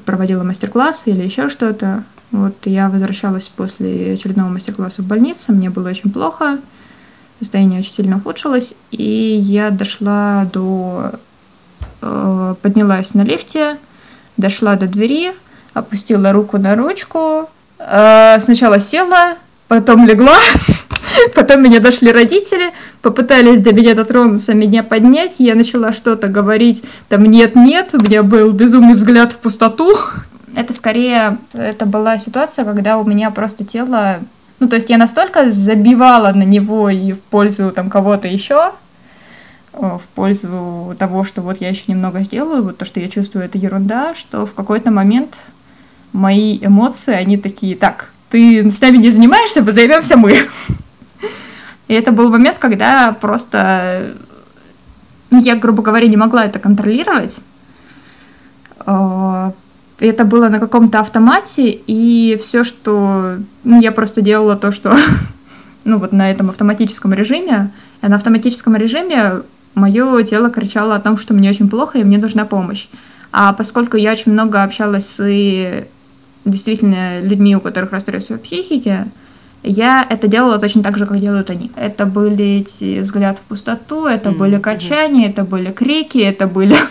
[0.05, 2.03] проводила мастер-классы или еще что-то.
[2.31, 6.57] Вот я возвращалась после очередного мастер-класса в больнице, мне было очень плохо,
[7.39, 11.11] состояние очень сильно ухудшилось, и я дошла до...
[12.01, 13.77] э, поднялась на лифте,
[14.37, 15.33] дошла до двери,
[15.73, 19.35] опустила руку на ручку, э, сначала села,
[19.67, 20.37] потом легла,
[21.35, 22.71] потом меня дошли родители,
[23.01, 28.51] попытались до меня дотронуться, меня поднять, я начала что-то говорить, там нет-нет, у меня был
[28.51, 29.93] безумный взгляд в пустоту.
[30.55, 34.19] Это скорее, это была ситуация, когда у меня просто тело,
[34.59, 38.71] ну то есть я настолько забивала на него и в пользу там кого-то еще,
[39.73, 43.45] э, в пользу того, что вот я еще немного сделаю, вот то, что я чувствую,
[43.45, 45.47] это ерунда, что в какой-то момент
[46.13, 50.35] мои эмоции, они такие, так, ты с нами не занимаешься, займемся мы.
[51.93, 54.15] И это был момент, когда просто,
[55.29, 57.39] я, грубо говоря, не могла это контролировать.
[58.87, 59.51] Э,
[59.99, 63.35] Это было на каком-то автомате, и все, что...
[63.63, 64.97] Ну, я просто делала то, что...
[65.85, 67.69] Ну, вот на этом автоматическом режиме.
[68.01, 69.43] И на автоматическом режиме
[69.75, 72.87] мое тело кричало о том, что мне очень плохо, и мне нужна помощь.
[73.31, 75.85] А поскольку я очень много общалась с и
[76.43, 79.05] действительно людьми, у которых расстройство психики,
[79.63, 81.71] я это делала точно так же, как делают они.
[81.75, 86.75] Это были эти взгляд в пустоту, это Мгм, были качания, это были крики, это были...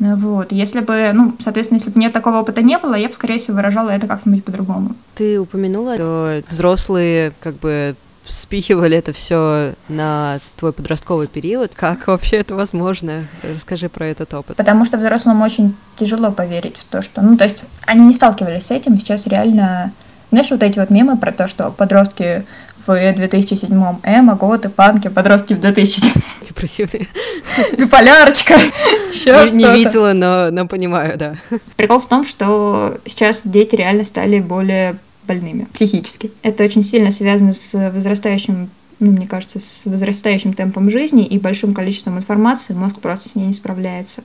[0.00, 3.38] Вот, если бы, ну, соответственно, если бы мне такого опыта не было, я бы, скорее
[3.38, 4.96] всего, выражала это как-нибудь по-другому.
[5.14, 7.94] Ты упомянула, что взрослые как бы
[8.26, 11.74] спихивали это все на твой подростковый период.
[11.74, 13.26] Как вообще это возможно?
[13.42, 14.56] Расскажи про этот опыт.
[14.56, 17.22] Потому что взрослым очень тяжело поверить в то, что...
[17.22, 19.92] Ну, то есть они не сталкивались с этим, сейчас реально...
[20.34, 22.44] Знаешь, вот эти вот мемы про то, что подростки
[22.84, 26.02] в 2007-м эмо, готы, панки, подростки в 2000
[26.44, 27.06] Депрессивные.
[27.78, 28.54] биполярочка,
[29.12, 31.36] еще Не, не видела, но, но понимаю, да.
[31.76, 36.32] Прикол в том, что сейчас дети реально стали более больными психически.
[36.42, 41.74] Это очень сильно связано с возрастающим, ну, мне кажется, с возрастающим темпом жизни и большим
[41.74, 42.74] количеством информации.
[42.74, 44.24] Мозг просто с ней не справляется.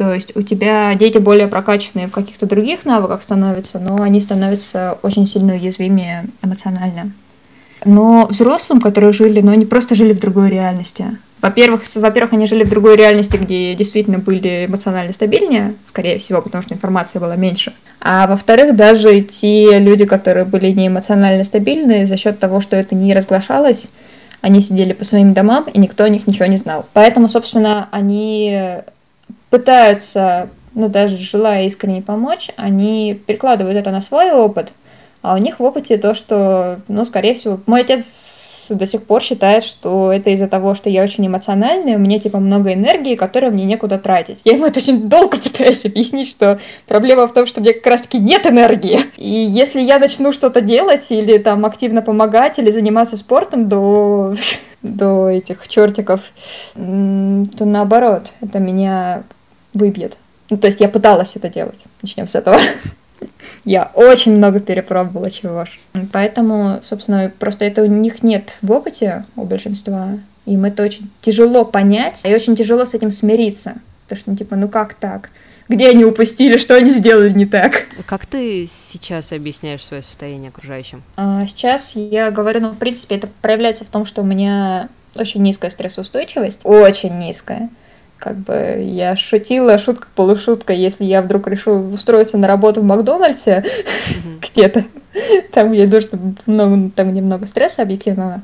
[0.00, 4.96] То есть у тебя дети более прокачанные в каких-то других навыках становятся, но они становятся
[5.02, 7.12] очень сильно уязвимее эмоционально.
[7.84, 11.18] Но взрослым, которые жили, но они просто жили в другой реальности.
[11.42, 16.62] Во-первых, во-первых, они жили в другой реальности, где действительно были эмоционально стабильнее, скорее всего, потому
[16.62, 17.74] что информации было меньше.
[18.00, 22.94] А во-вторых, даже те люди, которые были не эмоционально стабильны, за счет того, что это
[22.94, 23.90] не разглашалось,
[24.40, 26.86] они сидели по своим домам, и никто о них ничего не знал.
[26.94, 28.80] Поэтому, собственно, они
[29.50, 34.72] пытаются, ну, даже желая искренне помочь, они перекладывают это на свой опыт,
[35.22, 39.22] а у них в опыте то, что, ну, скорее всего, мой отец до сих пор
[39.22, 43.52] считает, что это из-за того, что я очень эмоциональная, у меня, типа, много энергии, которую
[43.52, 44.38] мне некуда тратить.
[44.44, 48.18] Я ему это очень долго пытаюсь объяснить, что проблема в том, что мне как раз-таки
[48.18, 49.00] нет энергии.
[49.18, 54.34] И если я начну что-то делать или там активно помогать или заниматься спортом до,
[54.82, 56.22] до этих чертиков,
[56.74, 59.24] то наоборот, это меня
[59.74, 60.18] выбьет.
[60.50, 61.80] Ну, то есть я пыталась это делать.
[62.02, 62.58] Начнем с этого.
[63.64, 65.78] Я очень много перепробовала чего ж.
[66.12, 70.18] Поэтому, собственно, просто это у них нет в опыте у большинства.
[70.46, 73.74] Им это очень тяжело понять, и очень тяжело с этим смириться.
[74.04, 75.30] Потому что, ну, типа, ну как так?
[75.68, 77.86] Где они упустили, что они сделали не так?
[78.06, 81.04] Как ты сейчас объясняешь свое состояние окружающим?
[81.16, 85.42] А сейчас я говорю, ну, в принципе, это проявляется в том, что у меня очень
[85.42, 87.70] низкая стрессоустойчивость, очень низкая.
[88.20, 93.64] Как бы я шутила, шутка полушутка, если я вдруг решу устроиться на работу в Макдональдсе
[94.40, 94.84] где-то,
[95.52, 98.42] там я что много, там немного стресса объективного,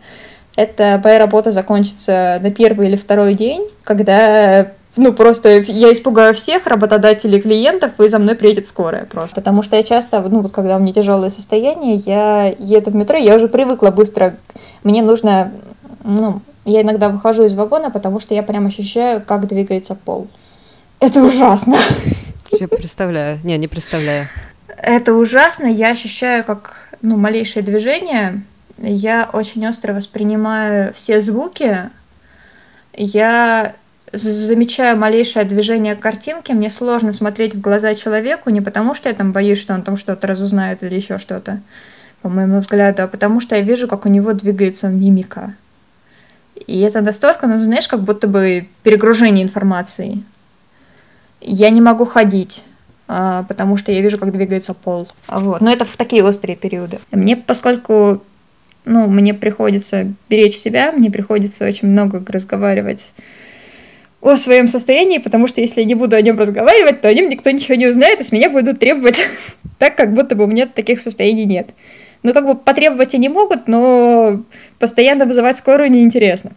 [0.57, 6.67] это моя работа закончится на первый или второй день, когда ну, просто я испугаю всех
[6.67, 9.37] работодателей, клиентов, и за мной приедет скорая просто.
[9.37, 13.19] Потому что я часто, ну, вот когда у меня тяжелое состояние, я еду в метро,
[13.19, 14.37] я уже привыкла быстро,
[14.85, 15.53] мне нужно,
[16.03, 20.29] ну, я иногда выхожу из вагона, потому что я прям ощущаю, как двигается пол.
[21.01, 21.77] Это ужасно.
[22.51, 23.39] Я представляю.
[23.45, 24.29] Не, не представляю.
[24.77, 25.67] Это ужасно.
[25.67, 28.43] Я ощущаю, как, ну, малейшее движение.
[28.79, 31.91] Я очень остро воспринимаю все звуки.
[32.93, 33.75] Я
[34.13, 39.33] замечаю малейшее движение картинки, мне сложно смотреть в глаза человеку не потому, что я там
[39.33, 41.61] боюсь, что он там что-то разузнает или еще что-то,
[42.23, 45.55] по моему взгляду, а потому что я вижу, как у него двигается мимика.
[46.67, 50.23] И это настолько, ну, знаешь, как будто бы перегружение информации.
[51.41, 52.65] Я не могу ходить,
[53.09, 55.09] а, потому что я вижу, как двигается пол.
[55.29, 55.61] Вот.
[55.61, 56.99] Но это в такие острые периоды.
[57.11, 58.23] Мне, поскольку
[58.87, 63.13] ну, мне приходится беречь себя, мне приходится очень много разговаривать
[64.23, 67.29] о своем состоянии, потому что если я не буду о нем разговаривать, то о нем
[67.29, 69.19] никто ничего не узнает, и с меня будут требовать
[69.79, 71.69] так, как будто бы у меня таких состояний нет.
[72.23, 74.43] Ну, как бы потребовать и не могут, но
[74.79, 76.53] постоянно вызывать скорую неинтересно.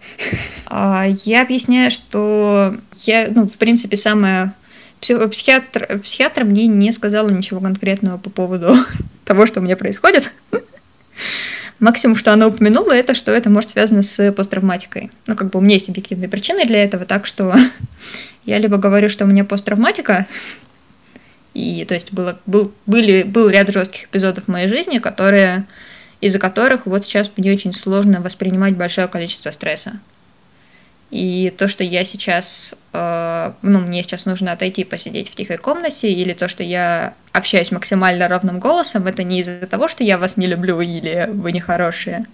[0.65, 4.53] А, я объясняю, что я, ну, в принципе, самая
[4.99, 8.75] психиатр, психиатр мне не сказала ничего конкретного по поводу
[9.25, 10.31] того, что у меня происходит.
[11.79, 15.11] Максимум, что она упомянула, это что это может связано с посттравматикой.
[15.27, 17.55] Ну, как бы у меня есть объективные причины для этого, так что
[18.45, 20.27] я либо говорю, что у меня посттравматика,
[21.53, 25.65] и то есть было, был, были, был ряд жестких эпизодов в моей жизни, которые,
[26.21, 29.99] из-за которых вот сейчас мне очень сложно воспринимать большое количество стресса.
[31.11, 36.11] И то, что я сейчас, э, ну, мне сейчас нужно отойти посидеть в тихой комнате,
[36.11, 40.37] или то, что я общаюсь максимально ровным голосом, это не из-за того, что я вас
[40.37, 42.25] не люблю или вы нехорошие,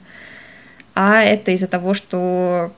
[0.93, 2.73] а это из-за того, что,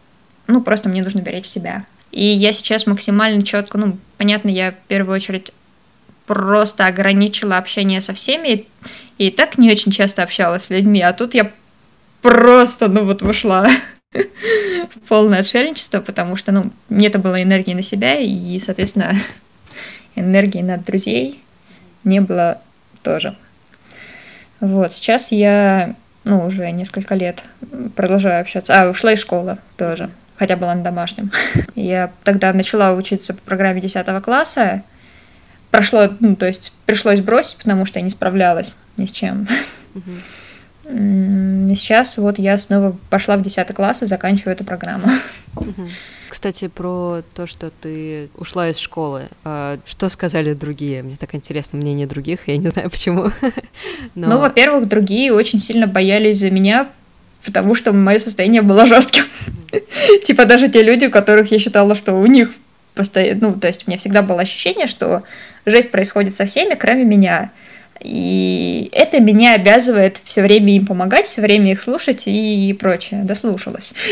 [0.45, 1.83] ну, просто мне нужно беречь себя.
[2.11, 5.51] И я сейчас максимально четко, ну, понятно, я в первую очередь
[6.27, 8.67] просто ограничила общение со всеми,
[9.17, 11.51] и так не очень часто общалась с людьми, а тут я
[12.21, 13.65] просто, ну, вот вышла
[15.07, 19.15] полное отшельничество, потому что, ну, не это было энергии на себя, и, соответственно,
[20.15, 21.41] энергии на друзей
[22.03, 22.61] не было
[23.01, 23.35] тоже.
[24.59, 27.43] Вот, сейчас я, ну, уже несколько лет
[27.95, 28.73] продолжаю общаться.
[28.73, 31.31] А, ушла из школы тоже, хотя была на домашнем.
[31.75, 34.83] Я тогда начала учиться по программе 10 класса.
[35.77, 39.47] Прошло, ну, то есть пришлось бросить, потому что я не справлялась ни с чем.
[39.93, 41.75] Uh-huh.
[41.75, 45.07] Сейчас вот я снова пошла в 10 класс и заканчиваю эту программу.
[46.29, 49.27] Кстати, про то, что ты ушла из школы.
[49.43, 51.03] А, что сказали другие?
[51.03, 53.31] Мне так интересно мнение других, я не знаю почему.
[54.15, 54.29] Но...
[54.29, 56.89] Ну, во-первых, другие очень сильно боялись за меня,
[57.45, 59.25] потому что мое состояние было жестким.
[60.25, 62.49] Типа даже те люди, у которых я считала, что у них
[62.97, 63.49] постоянно...
[63.49, 65.23] Ну, то есть у меня всегда было ощущение, что
[65.67, 67.51] жесть происходит со всеми, кроме меня.
[67.99, 73.21] И это меня обязывает все время им помогать, все время их слушать и прочее.
[73.23, 73.93] Дослушалась.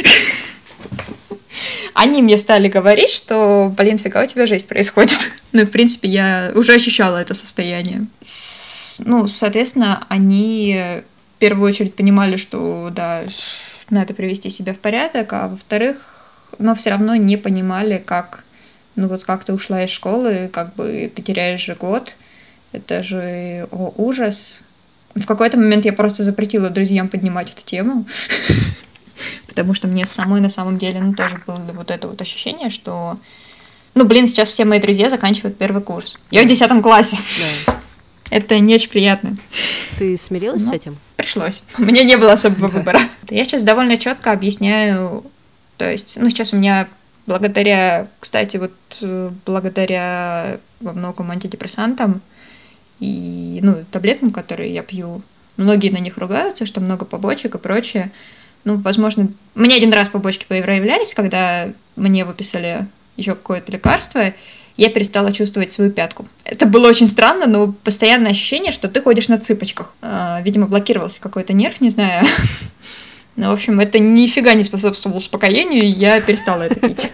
[1.93, 5.31] Они мне стали говорить, что, блин, фига у тебя жизнь происходит.
[5.51, 8.07] Ну, в принципе, я уже ощущала это состояние.
[8.99, 11.01] Ну, соответственно, они
[11.37, 13.23] в первую очередь понимали, что, да,
[13.89, 15.95] надо привести себя в порядок, а во-вторых,
[16.59, 18.43] но все равно не понимали, как,
[18.95, 22.15] ну вот как ты ушла из школы, как бы ты теряешь же год,
[22.71, 24.61] это же о, ужас.
[25.13, 28.05] В какой-то момент я просто запретила друзьям поднимать эту тему.
[29.47, 33.17] Потому что мне самой на самом деле ну, тоже было вот это вот ощущение, что
[33.93, 36.17] ну, блин, сейчас все мои друзья заканчивают первый курс.
[36.29, 37.17] Я в десятом классе.
[37.65, 37.79] Да.
[38.29, 39.37] Это не очень приятно.
[39.97, 40.97] Ты смирилась ну, с этим?
[41.15, 41.63] Пришлось.
[41.77, 42.99] Меня не было особого выбора.
[43.29, 45.23] Я сейчас довольно четко объясняю,
[45.77, 46.89] то есть, ну, сейчас у меня
[47.25, 52.21] благодаря, кстати, вот э, благодаря во многом антидепрессантам,
[52.99, 55.21] и, ну, таблеткам, которые я пью.
[55.57, 58.11] Многие на них ругаются, что много побочек и прочее.
[58.63, 64.33] Ну, возможно, мне один раз побочки проявлялись, когда мне выписали еще какое-то лекарство,
[64.77, 66.27] я перестала чувствовать свою пятку.
[66.43, 69.93] Это было очень странно, но постоянное ощущение, что ты ходишь на цыпочках.
[70.01, 72.25] А, видимо, блокировался какой-то нерв, не знаю.
[73.35, 77.11] Ну, в общем, это нифига не способствовало успокоению, и я перестала это пить.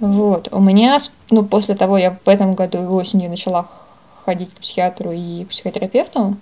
[0.00, 0.48] Вот.
[0.52, 0.96] У меня,
[1.30, 3.66] ну, после того, я в этом году осенью начала
[4.24, 6.36] ходить к психиатру и психотерапевту,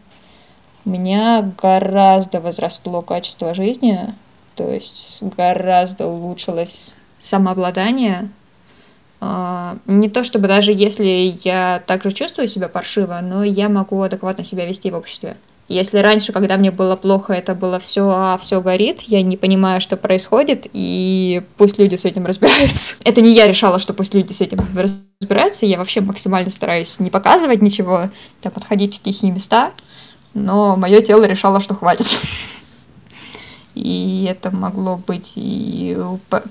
[0.84, 4.14] у меня гораздо возросло качество жизни,
[4.56, 8.30] то есть гораздо улучшилось самообладание,
[9.24, 14.42] А, не то чтобы даже если я также чувствую себя паршиво, но я могу адекватно
[14.42, 15.36] себя вести в обществе.
[15.68, 19.80] Если раньше, когда мне было плохо, это было все, а все горит, я не понимаю,
[19.80, 22.96] что происходит, и пусть люди с этим разбираются.
[23.04, 27.10] Это не я решала, что пусть люди с этим разбираются, я вообще максимально стараюсь не
[27.10, 28.10] показывать ничего,
[28.42, 29.72] там, подходить в тихие места,
[30.34, 32.06] но мое тело решало, что хватит
[33.74, 35.96] и это могло быть и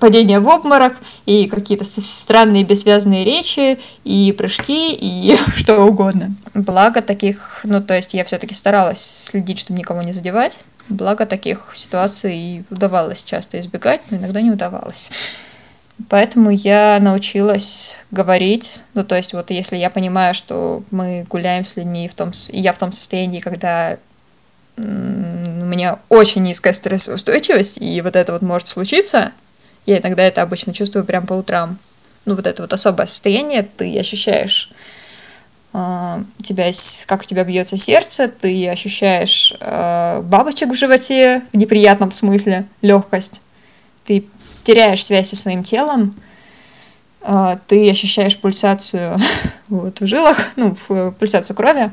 [0.00, 0.94] падение в обморок,
[1.26, 6.34] и какие-то странные бессвязные речи, и прыжки, и что угодно.
[6.54, 10.58] Благо таких, ну то есть я все-таки старалась следить, чтобы никого не задевать,
[10.88, 15.10] благо таких ситуаций удавалось часто избегать, но иногда не удавалось.
[16.08, 21.76] Поэтому я научилась говорить, ну то есть вот если я понимаю, что мы гуляем с
[21.76, 23.98] людьми, в том, и я в том состоянии, когда
[24.76, 29.32] у меня очень низкая стрессоустойчивость, и вот это вот может случиться.
[29.86, 31.78] Я иногда это обычно чувствую прям по утрам.
[32.24, 34.70] Ну, вот это вот особое состояние, ты ощущаешь
[35.72, 36.70] э, тебя,
[37.06, 43.42] как у тебя бьется сердце, ты ощущаешь э, бабочек в животе в неприятном смысле, легкость.
[44.04, 44.26] Ты
[44.62, 46.14] теряешь связь со своим телом,
[47.22, 49.18] э, ты ощущаешь пульсацию
[49.68, 50.76] вот, в жилах, ну,
[51.18, 51.90] пульсацию крови,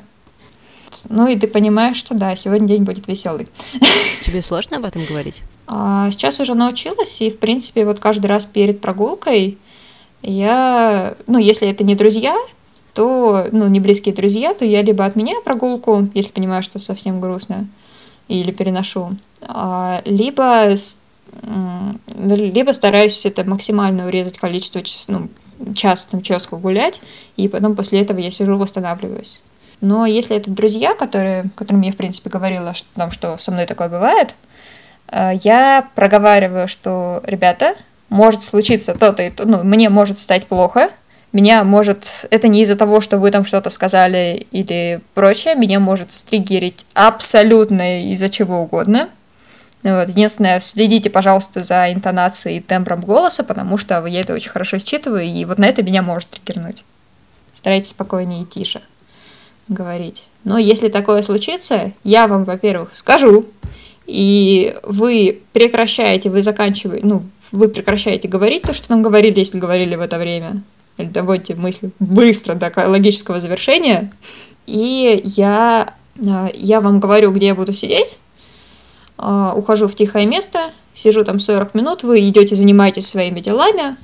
[1.09, 3.47] ну и ты понимаешь, что да, сегодня день будет веселый.
[4.23, 5.41] Тебе сложно об этом говорить?
[5.67, 9.57] А, сейчас уже научилась, и в принципе вот каждый раз перед прогулкой
[10.21, 12.35] я, ну если это не друзья,
[12.93, 17.67] то, ну не близкие друзья, то я либо отменяю прогулку, если понимаю, что совсем грустно,
[18.27, 20.75] или переношу, а, либо
[22.17, 25.29] либо стараюсь это максимально урезать количество ну,
[25.75, 27.01] час там четко гулять,
[27.37, 29.41] и потом после этого я сижу, восстанавливаюсь.
[29.81, 33.65] Но если это друзья, которые, которым я, в принципе, говорила о том, что со мной
[33.65, 34.35] такое бывает,
[35.07, 37.75] э, я проговариваю, что, ребята,
[38.09, 40.89] может случиться то-то и то, ну, мне может стать плохо,
[41.31, 46.11] меня может, это не из-за того, что вы там что-то сказали или прочее, меня может
[46.11, 49.09] стригерить абсолютно из-за чего угодно.
[49.83, 50.09] Вот.
[50.09, 55.23] Единственное, следите, пожалуйста, за интонацией и тембром голоса, потому что я это очень хорошо считываю,
[55.23, 56.83] и вот на это меня может триггернуть.
[57.53, 58.81] Старайтесь спокойнее и тише
[59.69, 60.27] говорить.
[60.43, 63.45] Но если такое случится, я вам, во-первых, скажу,
[64.05, 69.95] и вы прекращаете, вы заканчиваете, ну, вы прекращаете говорить то, что нам говорили, если говорили
[69.95, 70.63] в это время,
[70.97, 74.11] или доводите мысли быстро до логического завершения,
[74.65, 75.93] и я,
[76.27, 78.17] а, я вам говорю, где я буду сидеть,
[79.17, 83.95] а, ухожу в тихое место, сижу там 40 минут, вы идете, занимаетесь своими делами,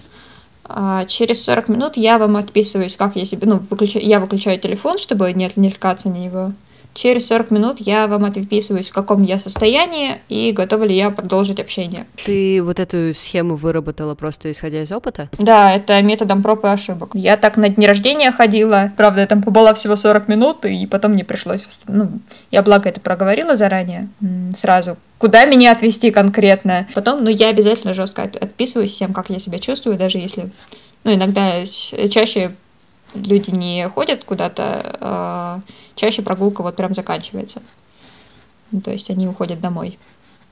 [1.08, 5.32] через 40 минут я вам отписываюсь, как я себе, ну, выключаю, я выключаю телефон, чтобы
[5.34, 6.54] не отвлекаться на него.
[6.96, 11.60] Через 40 минут я вам отписываюсь, в каком я состоянии и готова ли я продолжить
[11.60, 12.08] общение.
[12.26, 15.30] Ты вот эту схему выработала просто исходя из опыта?
[15.38, 17.12] Да, это методом проб и ошибок.
[17.14, 21.12] Я так на дни рождения ходила, правда, я там побыла всего 40 минут, и потом
[21.12, 21.66] мне пришлось...
[21.90, 22.08] Ну,
[22.50, 24.08] я, благо, это проговорила заранее,
[24.56, 26.88] сразу, куда меня отвести конкретно.
[26.96, 30.50] Потом, ну, я обязательно жестко отписываюсь всем, как я себя чувствую, даже если,
[31.04, 31.52] ну, иногда
[32.10, 32.56] чаще
[33.16, 35.60] люди не ходят куда-то, а
[35.96, 37.62] чаще прогулка вот прям заканчивается.
[38.72, 39.98] Ну, то есть они уходят домой.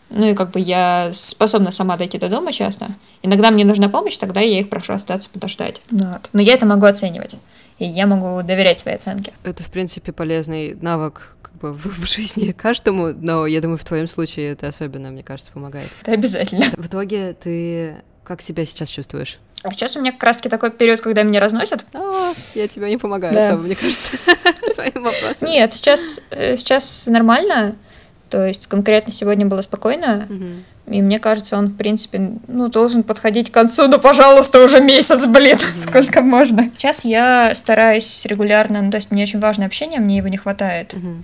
[0.09, 2.87] Ну и как бы я способна сама дойти до дома часто.
[3.23, 5.81] Иногда мне нужна помощь, тогда я их прошу остаться подождать.
[5.89, 6.29] Вот.
[6.33, 7.37] Но я это могу оценивать.
[7.79, 9.33] И я могу доверять своей оценке.
[9.43, 13.85] Это, в принципе, полезный навык как бы в, в жизни каждому, но я думаю, в
[13.85, 15.89] твоем случае это особенно, мне кажется, помогает.
[16.01, 16.65] Это обязательно.
[16.77, 19.39] В итоге ты как себя сейчас чувствуешь?
[19.63, 21.85] А сейчас у меня как раз-таки такой период, когда меня разносят.
[21.93, 23.39] А, я тебя не помогаю да.
[23.39, 24.11] особо, мне кажется,
[24.73, 25.47] своим вопросом.
[25.47, 27.75] Нет, сейчас, э, сейчас нормально.
[28.29, 30.27] То есть конкретно сегодня было спокойно.
[30.87, 35.25] И мне кажется, он, в принципе, ну, должен подходить к концу, ну, пожалуйста, уже месяц,
[35.27, 35.87] блин, mm-hmm.
[35.87, 36.69] сколько можно.
[36.75, 40.93] Сейчас я стараюсь регулярно, ну, то есть мне очень важно общение, мне его не хватает.
[40.93, 41.23] Mm-hmm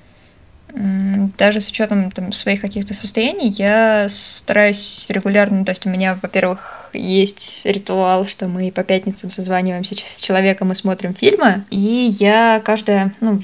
[0.73, 6.89] даже с учетом там, своих каких-то состояний, я стараюсь регулярно, то есть у меня, во-первых,
[6.93, 13.13] есть ритуал, что мы по пятницам созваниваемся с человеком и смотрим фильмы, и я каждая,
[13.19, 13.41] ну,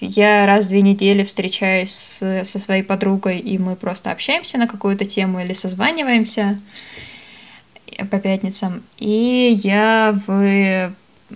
[0.00, 4.66] я раз в две недели встречаюсь с, со своей подругой, и мы просто общаемся на
[4.66, 6.58] какую-то тему или созваниваемся
[8.10, 8.82] по пятницам.
[8.98, 10.92] И я в,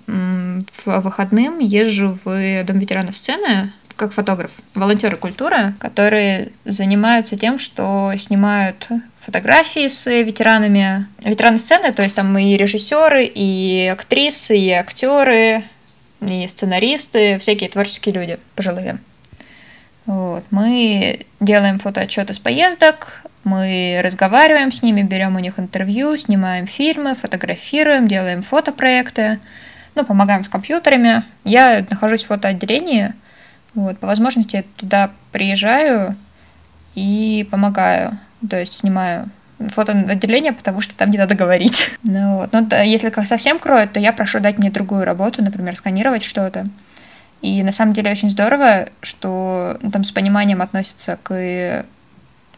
[0.06, 8.14] в выходным езжу в Дом ветеранов сцены, как фотограф, волонтеры культуры, которые занимаются тем, что
[8.16, 8.88] снимают
[9.20, 11.06] фотографии с ветеранами.
[11.22, 15.64] Ветераны сцены, то есть там и режиссеры, и актрисы, и актеры,
[16.22, 18.96] и сценаристы, всякие творческие люди пожилые.
[20.06, 20.44] Вот.
[20.50, 27.14] Мы делаем фотоотчеты с поездок, Мы разговариваем с ними, берем у них интервью, снимаем фильмы,
[27.14, 29.40] фотографируем, делаем фотопроекты,
[29.94, 31.24] ну, помогаем с компьютерами.
[31.44, 33.14] Я нахожусь в фотоотделении,
[33.74, 36.16] вот, по возможности я туда приезжаю
[36.94, 38.18] и помогаю,
[38.48, 39.28] то есть снимаю
[39.68, 41.90] фотоотделение, потому что там не надо говорить.
[42.02, 42.52] Ну, вот.
[42.52, 46.24] Но да, если как совсем кроют, то я прошу дать мне другую работу, например, сканировать
[46.24, 46.66] что-то.
[47.42, 51.84] И на самом деле очень здорово, что ну, там с пониманием относятся к...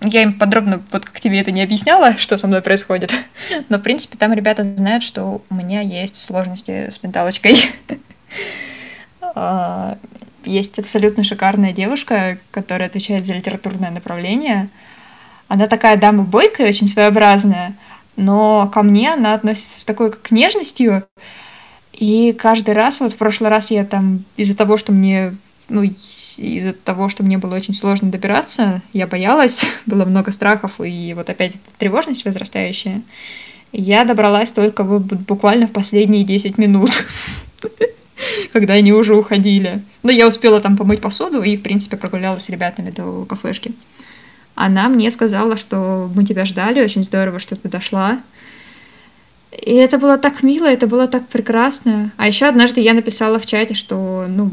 [0.00, 3.12] Я им подробно, вот как тебе это не объясняла, что со мной происходит,
[3.68, 7.56] но, в принципе, там ребята знают, что у меня есть сложности с менталочкой.
[10.52, 14.68] Есть абсолютно шикарная девушка, которая отвечает за литературное направление.
[15.48, 17.74] Она такая дама бойкая, очень своеобразная,
[18.16, 21.04] но ко мне она относится с такой как нежностью.
[21.94, 25.34] И каждый раз, вот в прошлый раз я там из-за того, что мне
[25.70, 31.14] ну, из-за того, что мне было очень сложно добираться, я боялась, было много страхов и
[31.14, 33.00] вот опять тревожность возрастающая.
[33.72, 36.90] Я добралась только вот буквально в последние 10 минут,
[38.52, 39.82] когда они уже уходили.
[40.02, 43.72] Но я успела там помыть посуду и, в принципе, прогулялась с ребятами до кафешки.
[44.54, 48.18] Она мне сказала, что мы тебя ждали, очень здорово, что ты дошла.
[49.50, 52.12] И это было так мило, это было так прекрасно.
[52.16, 54.52] А еще однажды я написала в чате, что, ну,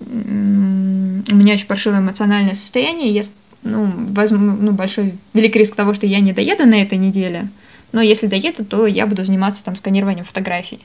[0.00, 3.22] у меня очень паршивое эмоциональное состояние, я,
[3.62, 7.48] ну, возьму, ну, большой, великий риск того, что я не доеду на этой неделе,
[7.92, 10.80] но если доеду, то я буду заниматься там сканированием фотографий.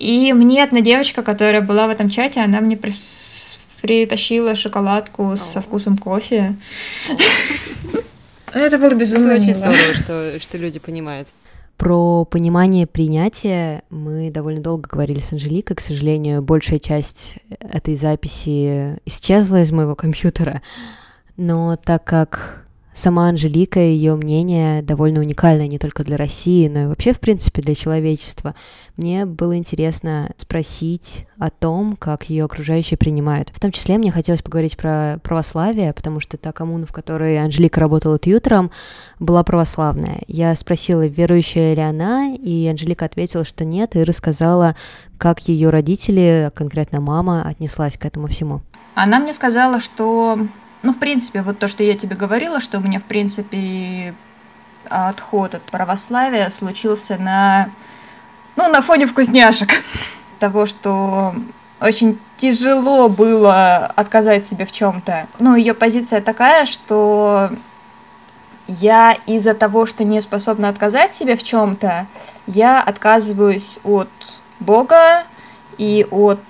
[0.00, 3.58] И мне одна девочка, которая была в этом чате, она мне прис...
[3.82, 6.56] притащила шоколадку со вкусом кофе.
[8.54, 11.28] Это было безумно Это очень здорово, что, что люди понимают.
[11.76, 15.76] Про понимание принятия мы довольно долго говорили с Анжеликой.
[15.76, 20.62] К сожалению, большая часть этой записи исчезла из моего компьютера.
[21.36, 22.64] Но так как
[23.00, 27.62] сама Анжелика ее мнение довольно уникальное не только для России, но и вообще, в принципе,
[27.62, 28.54] для человечества.
[28.96, 33.48] Мне было интересно спросить о том, как ее окружающие принимают.
[33.48, 37.80] В том числе мне хотелось поговорить про православие, потому что та коммуна, в которой Анжелика
[37.80, 38.70] работала тьютером,
[39.18, 40.20] была православная.
[40.28, 44.76] Я спросила, верующая ли она, и Анжелика ответила, что нет, и рассказала,
[45.16, 48.60] как ее родители, конкретно мама, отнеслась к этому всему.
[48.94, 50.38] Она мне сказала, что
[50.82, 54.14] ну, в принципе, вот то, что я тебе говорила, что у меня, в принципе,
[54.88, 57.70] отход от православия случился на,
[58.56, 59.68] ну, на фоне вкусняшек.
[60.38, 61.34] Того, что
[61.80, 65.26] очень тяжело было отказать себе в чем-то.
[65.38, 67.50] Ну, ее позиция такая, что
[68.66, 72.06] я из-за того, что не способна отказать себе в чем-то,
[72.46, 74.08] я отказываюсь от
[74.60, 75.24] Бога
[75.76, 76.40] и от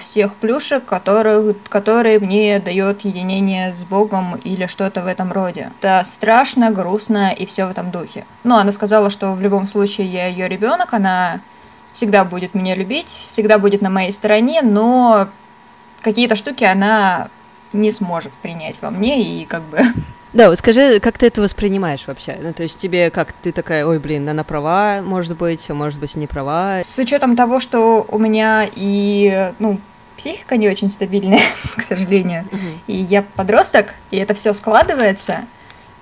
[0.00, 5.72] всех плюшек, которых, которые мне дает единение с Богом или что-то в этом роде.
[5.80, 8.24] Это страшно, грустно и все в этом духе.
[8.44, 11.40] Но она сказала, что в любом случае я ее ребенок, она
[11.92, 15.28] всегда будет меня любить, всегда будет на моей стороне, но
[16.02, 17.28] какие-то штуки она
[17.72, 19.78] не сможет принять во мне и как бы
[20.32, 22.36] Да, вот скажи, как ты это воспринимаешь вообще?
[22.40, 25.98] Ну, то есть тебе как, ты такая, ой, блин, она права, может быть, а может
[25.98, 26.80] быть, не права?
[26.82, 29.80] С учетом того, что у меня и, ну,
[30.16, 31.40] психика не очень стабильная,
[31.76, 32.58] к сожалению, угу.
[32.86, 35.46] и я подросток, и это все складывается,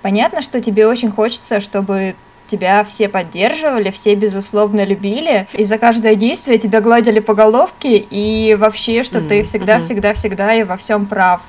[0.01, 2.15] понятно, что тебе очень хочется, чтобы
[2.47, 8.55] тебя все поддерживали, все безусловно любили, и за каждое действие тебя гладили по головке, и
[8.55, 9.27] вообще, что mm-hmm.
[9.27, 11.41] ты всегда-всегда-всегда и во всем прав.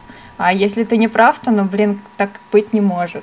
[0.43, 3.23] А если ты не прав, то, ну, блин, так быть не может.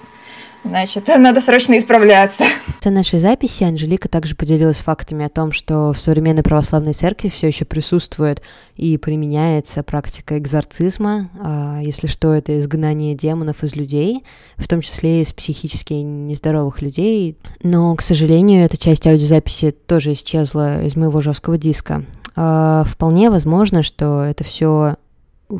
[0.63, 2.43] Значит, надо срочно исправляться.
[2.79, 7.47] В нашей записи Анжелика также поделилась фактами о том, что в современной православной церкви все
[7.47, 8.43] еще присутствует
[8.75, 11.31] и применяется практика экзорцизма.
[11.41, 14.23] А, если что, это изгнание демонов из людей,
[14.57, 17.35] в том числе из психически нездоровых людей.
[17.63, 22.05] Но, к сожалению, эта часть аудиозаписи тоже исчезла из моего жесткого диска.
[22.35, 24.97] А, вполне возможно, что это все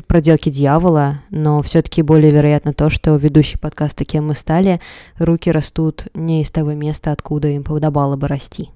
[0.06, 4.80] проделки дьявола, но все-таки более вероятно то, что ведущий подкаста «Кем мы стали»
[5.18, 8.70] руки растут не из того места, откуда им подобало бы расти.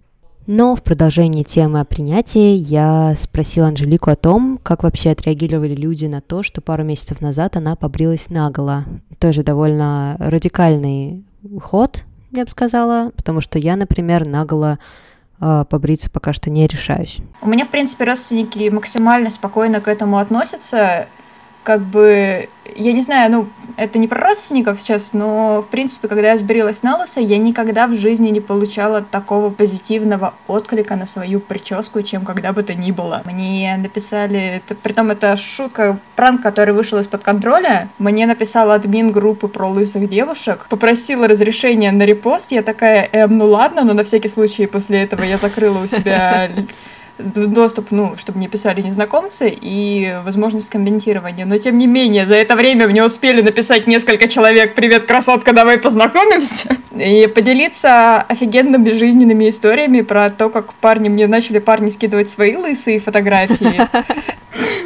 [0.47, 6.07] Но в продолжении темы о принятии я спросила Анжелику о том, как вообще отреагировали люди
[6.07, 8.85] на то, что пару месяцев назад она побрилась наголо.
[9.21, 11.25] Тоже довольно радикальный
[11.61, 14.81] ход, я бы сказала, потому что я, например, наголо
[15.69, 17.19] побриться пока что не решаюсь.
[17.41, 21.09] У меня, в принципе, родственники максимально спокойно к этому относятся.
[21.63, 26.31] Как бы, я не знаю, ну, это не про родственников сейчас, но, в принципе, когда
[26.33, 31.41] я сбрилась на лысо, я никогда в жизни не получала такого позитивного отклика на свою
[31.41, 33.23] прическу, чем когда бы то ни было.
[33.25, 39.49] Мне написали, это, притом это шутка, пранк, который вышел из-под контроля, мне написал админ группы
[39.49, 44.29] про лысых девушек, попросила разрешения на репост, я такая, эм, ну ладно, но на всякий
[44.29, 46.51] случай после этого я закрыла у себя
[47.23, 51.47] доступ, ну, чтобы не писали незнакомцы, и возможность комментирования.
[51.47, 55.79] Но, тем не менее, за это время мне успели написать несколько человек «Привет, красотка, давай
[55.79, 62.57] познакомимся!» и поделиться офигенными жизненными историями про то, как парни мне начали парни скидывать свои
[62.57, 63.89] лысые фотографии.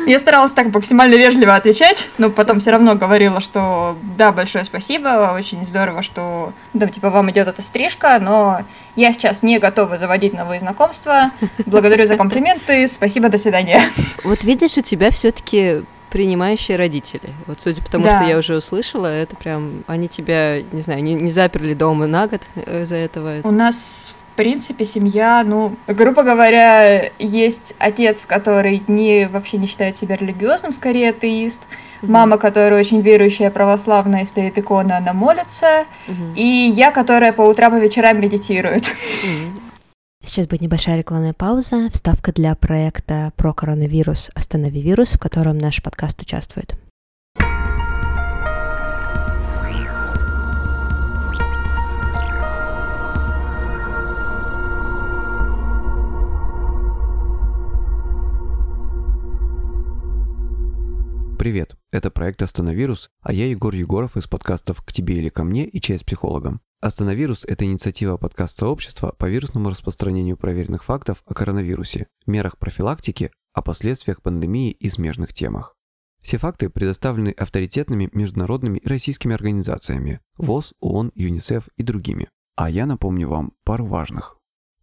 [0.06, 5.32] Я старалась так максимально вежливо отвечать, но потом все равно говорила, что да, большое спасибо,
[5.34, 8.60] очень здорово, что ну, там, типа, вам идет эта стрижка, но
[8.96, 11.30] я сейчас не готова заводить новые знакомства.
[11.66, 13.80] Благодарю за комплименты, спасибо, до свидания.
[14.24, 17.30] Вот видишь, у тебя все-таки принимающие родители.
[17.46, 18.16] Вот судя по тому, да.
[18.16, 22.26] что я уже услышала, это прям они тебя, не знаю, не, не заперли дома на
[22.26, 23.40] год э, из-за этого.
[23.44, 29.96] У нас в принципе, семья, ну, грубо говоря, есть отец, который не, вообще не считает
[29.96, 32.10] себя религиозным, скорее атеист, mm-hmm.
[32.10, 36.34] мама, которая очень верующая, православная, стоит икона, она молится, mm-hmm.
[36.36, 38.82] и я, которая по утрам и вечерам медитирует.
[38.82, 39.60] Mm-hmm.
[40.26, 45.82] Сейчас будет небольшая рекламная пауза, вставка для проекта про коронавирус «Останови вирус», в котором наш
[45.82, 46.76] подкаст участвует.
[61.46, 65.64] Привет, это проект «Остановирус», а я Егор Егоров из подкастов «К тебе или ко мне»
[65.64, 66.60] и «Чай с психологом».
[66.80, 74.22] «Остановирус»— это инициатива подкаст-сообщества по вирусному распространению проверенных фактов о коронавирусе, мерах профилактики, о последствиях
[74.22, 75.76] пандемии и смежных темах.
[76.20, 82.28] Все факты предоставлены авторитетными международными и российскими организациями– ВОЗ, ООН, ЮНИСЕФ и другими.
[82.56, 84.36] А я напомню вам пару важных.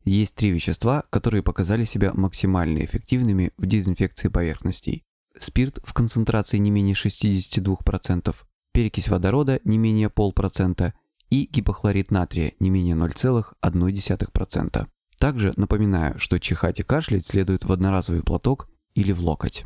[0.06, 5.04] Есть три вещества, которые показали себя максимально эффективными в дезинфекции поверхностей
[5.38, 8.36] спирт в концентрации не менее 62%,
[8.74, 10.94] перекись водорода не менее полпроцента
[11.30, 14.88] и гипохлорид натрия не менее 0,1%.
[15.20, 19.66] Также напоминаю, что чихать и кашлять следует в одноразовый платок или в локоть.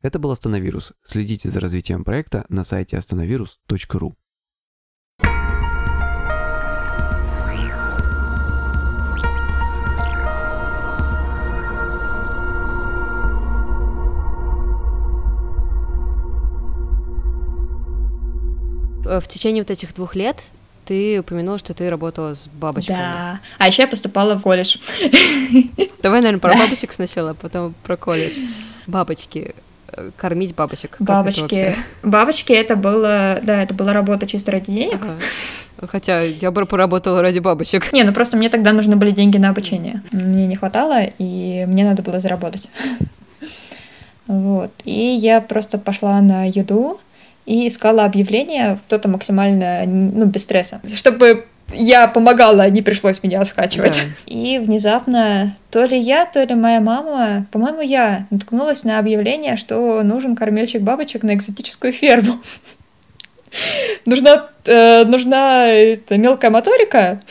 [0.00, 0.92] Это был Остановирус.
[1.02, 4.16] Следите за развитием проекта на сайте остановирус.ру.
[19.20, 20.42] в течение вот этих двух лет
[20.84, 22.96] ты упомянула, что ты работала с бабочками.
[22.96, 23.40] Да.
[23.58, 24.78] А еще я поступала в колледж.
[26.02, 28.38] Давай, наверное, про бабочек сначала, а потом про колледж.
[28.86, 29.54] Бабочки.
[29.92, 30.96] Э, кормить бабочек.
[30.98, 31.74] Бабочки.
[32.02, 35.00] Бабочки это было, да, это была работа чисто ради денег.
[35.02, 35.18] Ага.
[35.88, 37.92] Хотя я бы поработала ради бабочек.
[37.92, 40.02] Не, ну просто мне тогда нужны были деньги на обучение.
[40.10, 42.70] Мне не хватало, и мне надо было заработать.
[44.26, 44.70] Вот.
[44.84, 47.00] И я просто пошла на еду,
[47.48, 53.92] и искала объявления, кто-то максимально, ну, без стресса, чтобы я помогала, не пришлось меня откачивать.
[53.92, 54.32] Да.
[54.32, 60.02] И внезапно то ли я, то ли моя мама, по-моему, я наткнулась на объявление, что
[60.02, 62.34] нужен кормильщик бабочек на экзотическую ферму.
[64.04, 67.22] нужна, э, нужна это, мелкая моторика,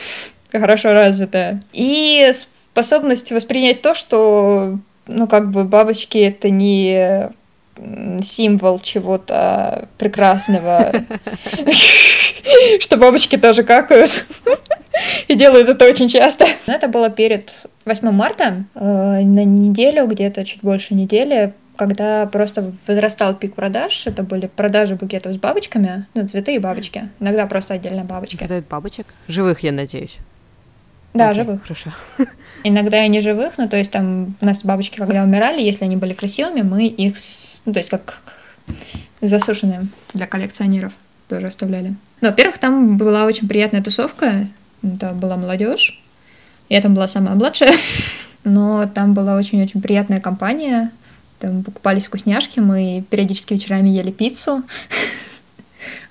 [0.50, 7.30] хорошо развитая, и способность воспринять то, что, ну, как бы бабочки это не
[8.22, 10.92] символ чего-то прекрасного,
[12.80, 14.26] что бабочки тоже какают.
[15.28, 16.46] И делают это очень часто.
[16.66, 22.72] Но это было перед 8 марта, э, на неделю, где-то чуть больше недели, когда просто
[22.86, 27.08] возрастал пик продаж, это были продажи букетов с бабочками, ну, цветы и бабочки.
[27.20, 28.36] Иногда просто отдельно бабочки.
[28.36, 29.06] Продают бабочек?
[29.28, 30.18] Живых, я надеюсь.
[31.14, 31.62] Да, Окей, живых.
[31.62, 31.92] Хорошо.
[32.64, 35.96] Иногда и не живых, ну, то есть там у нас бабочки, когда умирали, если они
[35.96, 37.14] были красивыми, мы их,
[37.64, 38.20] ну, то есть как
[39.20, 40.92] засушенные для коллекционеров
[41.28, 41.94] тоже оставляли.
[42.20, 44.48] Ну, во-первых, там была очень приятная тусовка,
[44.82, 46.02] это была молодежь,
[46.68, 47.72] я там была самая младшая,
[48.44, 50.92] но там была очень-очень приятная компания,
[51.38, 54.62] там покупались вкусняшки, мы периодически вечерами ели пиццу,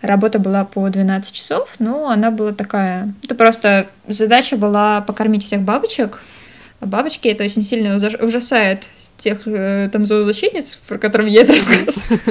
[0.01, 3.13] Работа была по 12 часов, но она была такая...
[3.23, 6.19] Это просто задача была покормить всех бабочек.
[6.79, 12.21] А бабочки это очень сильно ужасает тех э, там зоозащитниц, про которых я это рассказывала.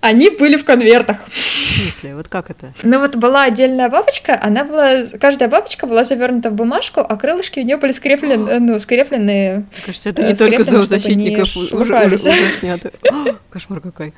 [0.00, 1.18] Они были в конвертах.
[1.30, 2.16] смысле?
[2.16, 2.72] Вот как это?
[2.82, 7.60] Ну вот была отдельная бабочка, она была, каждая бабочка была завернута в бумажку, а крылышки
[7.60, 9.56] у нее были скреплены, ну, скрепленные.
[9.58, 12.92] Мне кажется, это не только зоозащитников уже снято.
[13.50, 14.14] Кошмар какой.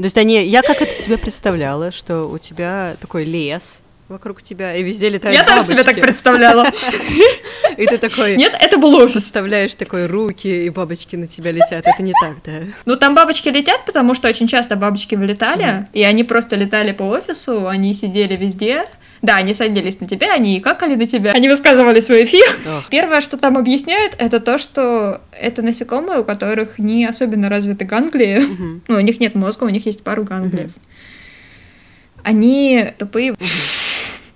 [0.00, 4.74] То есть они, я как это себе представляла, что у тебя такой лес, вокруг тебя,
[4.74, 5.68] и везде летают Я бабочки.
[5.68, 6.66] тоже себе так представляла.
[7.76, 8.36] И ты такой...
[8.36, 9.12] Нет, это был офис.
[9.12, 11.86] Представляешь такой руки, и бабочки на тебя летят.
[11.86, 12.66] Это не так, да?
[12.86, 17.04] Ну, там бабочки летят, потому что очень часто бабочки вылетали, и они просто летали по
[17.04, 18.86] офису, они сидели везде,
[19.22, 22.44] да, они садились на тебя, они какали на тебя, они высказывали свой эфир.
[22.66, 22.88] Ох.
[22.88, 28.38] Первое, что там объясняют, это то, что это насекомые, у которых не особенно развиты ганглии.
[28.38, 28.82] Мгм.
[28.88, 30.70] Ну, у них нет мозга, у них есть пару ганглиев.
[32.22, 33.34] Они тупые,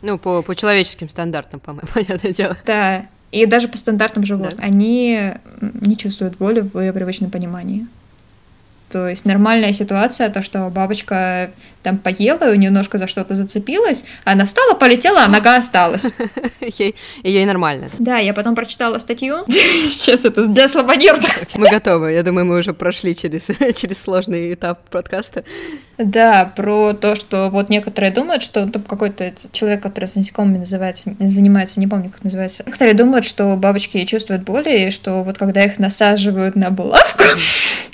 [0.03, 2.57] Ну, по, по человеческим стандартам, по-моему, понятное дело.
[2.67, 4.57] да, и даже по стандартам животных.
[4.59, 4.63] Да.
[4.63, 7.87] Они не чувствуют боли в привычном понимании.
[8.91, 11.51] То есть нормальная ситуация, то, что бабочка
[11.85, 16.11] там поела, и ножка за что-то зацепилась, она встала, полетела, а нога осталась.
[16.79, 17.91] Ей, ей нормально.
[17.99, 19.45] Да, я потом прочитала статью.
[19.49, 21.31] Сейчас это для слабонервных.
[21.55, 22.13] Мы готовы.
[22.13, 25.45] Я думаю, мы уже прошли через, через сложный этап подкаста.
[25.99, 31.15] Да, про то, что вот некоторые думают, что там какой-то человек, который с насекомыми называется,
[31.21, 32.63] занимается, не помню, как называется.
[32.67, 37.23] Некоторые думают, что бабочки чувствуют боли, и что вот когда их насаживают на булавку,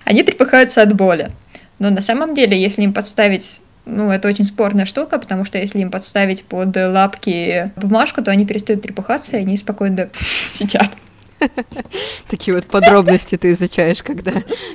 [0.05, 1.33] они трепыхаются от боли.
[1.81, 5.81] Но на самом деле, если им подставить ну, это очень спорная штука, потому что если
[5.81, 10.91] им подставить под лапки бумажку, то они перестают трепыхаться, и они спокойно сидят.
[12.29, 14.33] Такие вот подробности ты изучаешь, когда,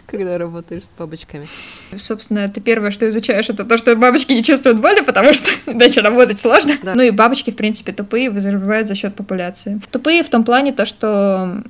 [0.08, 1.48] когда работаешь с бабочками.
[1.96, 6.02] Собственно, это первое, что изучаешь, это то, что бабочки не чувствуют боли, потому что иначе
[6.02, 6.74] работать сложно.
[6.82, 6.96] Да.
[6.96, 9.80] Ну и бабочки, в принципе, тупые, выживают за счет популяции.
[9.92, 11.62] Тупые в том плане то, что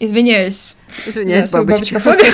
[0.00, 0.76] извиняюсь,
[1.06, 2.32] Извиняюсь, бабочкофобию.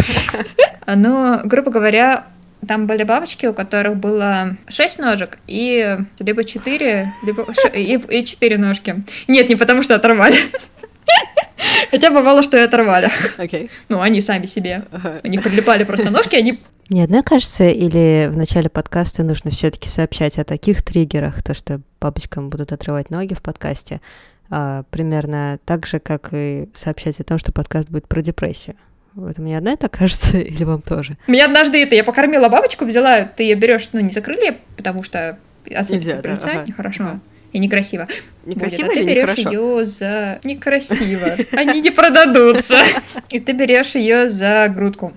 [0.87, 2.27] Но, грубо говоря,
[2.67, 8.25] там были бабочки, у которых было 6 ножек и либо 4, либо ш- и, и
[8.25, 9.03] 4 ножки.
[9.29, 10.37] Нет, не потому что оторвали.
[11.91, 13.09] Хотя бывало, что и оторвали.
[13.39, 13.71] Окей.
[13.89, 14.85] Ну, они сами себе.
[15.23, 20.39] Них прилипали просто ножки, они Мне одной кажется, или в начале подкаста нужно все-таки сообщать
[20.39, 24.01] о таких триггерах, то, что бабочкам будут отрывать ноги в подкасте,
[24.51, 28.77] а, примерно так же, как и сообщать о том, что подкаст будет про депрессию.
[29.15, 31.17] Вот мне одной так кажется, или вам тоже?
[31.27, 35.39] Меня однажды это, я покормила бабочку, взяла, ты ее берешь, ну, не закрыли, потому что
[35.65, 37.03] оценится Нельзя, да, ага, нехорошо.
[37.05, 37.21] ага.
[37.53, 38.09] И некрасиво.
[38.47, 40.41] Некрасиво Будет, а или ты берешь ее за...
[40.43, 41.37] Некрасиво.
[41.53, 42.79] Они не продадутся.
[43.31, 45.13] И ты берешь ее за грудку.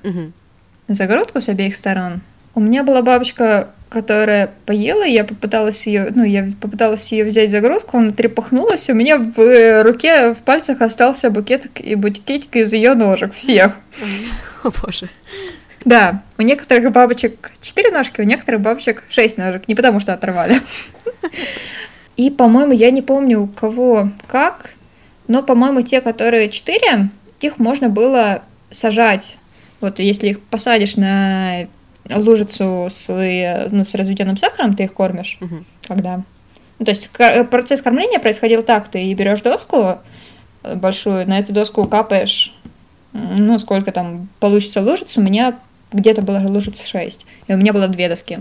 [0.88, 2.22] За грудку с обеих сторон.
[2.58, 7.51] У меня была бабочка, которая поела, и я попыталась ее, ну, я попыталась ее взять
[7.51, 12.55] за грудку, она трепыхнулась, у меня в э, руке, в пальцах остался букет и букетик
[12.55, 13.74] из ее ножек, всех.
[14.64, 15.08] О боже.
[15.86, 20.60] Да, у некоторых бабочек 4 ножки, у некоторых бабочек 6 ножек, не потому что оторвали.
[22.18, 24.72] И, по-моему, я не помню у кого как,
[25.28, 28.41] но, по-моему, те, которые 4, их можно было
[28.72, 29.38] сажать.
[29.80, 31.68] Вот если их посадишь на
[32.14, 33.08] лужицу с,
[33.72, 35.66] ну, с разведенным сахаром, ты их кормишь, Мгм.
[35.88, 36.24] когда...
[36.80, 37.10] Ну, то есть
[37.49, 39.97] процесс кормления происходил так, ты берешь доску
[40.64, 42.53] э, большую, на эту доску капаешь,
[43.14, 45.58] ну, сколько там получится лужиц, у меня
[45.91, 48.39] где-то было лужиц 6, и у меня было две доски.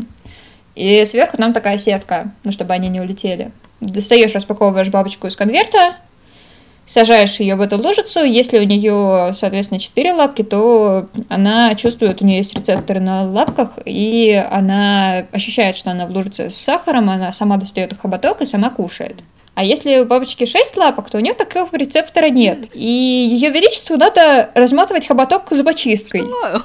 [0.74, 3.52] И сверху там такая сетка, ну, чтобы они не улетели.
[3.80, 5.96] Достаешь, распаковываешь бабочку из конверта,
[6.86, 8.24] сажаешь ее в эту лужицу.
[8.24, 13.70] Если у нее, соответственно, четыре лапки, то она чувствует, у нее есть рецепторы на лапках,
[13.84, 18.70] и она ощущает, что она в лужице с сахаром, она сама достает хоботок и сама
[18.70, 19.16] кушает.
[19.56, 22.66] А если у бабочки 6 лапок, то у нее такого рецептора нет.
[22.74, 26.60] И ее величеству надо разматывать хоботок зубочисткой мой.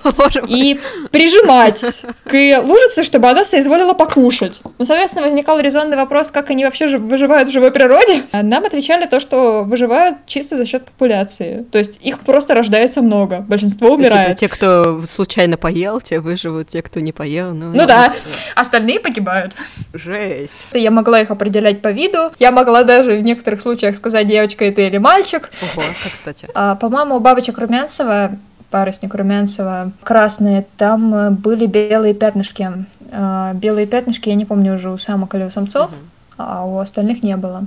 [0.47, 0.77] и
[1.09, 4.59] прижимать к лужице, чтобы она соизволила покушать.
[4.77, 8.23] Ну, соответственно, возникал резонный вопрос, как они вообще жи- выживают в живой природе.
[8.33, 11.65] А Нам отвечали то, что выживают чисто за счет популяции.
[11.71, 14.37] То есть их просто рождается много, большинство Ну, умирает.
[14.37, 17.71] Типа, те, кто случайно поел, те выживут, те, кто не поел, ну...
[17.73, 18.13] Ну да,
[18.55, 19.53] остальные погибают.
[19.93, 20.65] Жесть.
[20.73, 22.31] Я могла их определять по виду.
[22.39, 25.49] Я могла даже в некоторых случаях сказать, девочка это или мальчик.
[25.61, 26.47] Ого, как кстати.
[26.53, 28.31] А, по-моему, у бабочек Румянцева,
[28.69, 32.69] парусник Румянцева, красные, там э, были белые пятнышки.
[33.11, 35.99] А, белые пятнышки, я не помню уже у самок или у самцов, Мгм.
[36.37, 37.63] а у остальных не было.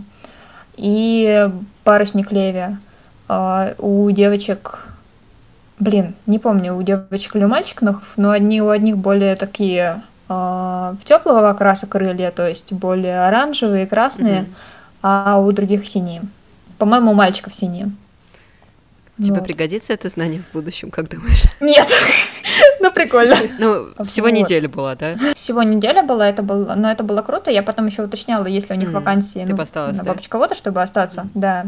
[0.77, 1.49] И
[1.85, 2.77] парусник Леви.
[3.29, 4.87] А, у девочек,
[5.79, 10.97] блин, не помню, у девочек или у мальчиков, но, одни у одних более такие а,
[11.05, 14.55] теплого окраса крылья, то есть более оранжевые, красные, Мгм.
[15.07, 16.23] А у других синие.
[16.79, 17.91] По-моему, у мальчиков синие.
[19.19, 19.45] Тебе вот.
[19.45, 21.43] пригодится это знание в будущем, как думаешь?
[21.61, 21.87] Нет.
[22.81, 23.37] ну, прикольно.
[23.59, 25.15] Ну, всего неделя была, да?
[25.35, 27.51] Всего неделя была, это было, но это было круто.
[27.51, 31.67] Я потом еще уточняла, есть ли у них вакансии ну, на бабочковода, чтобы остаться, да.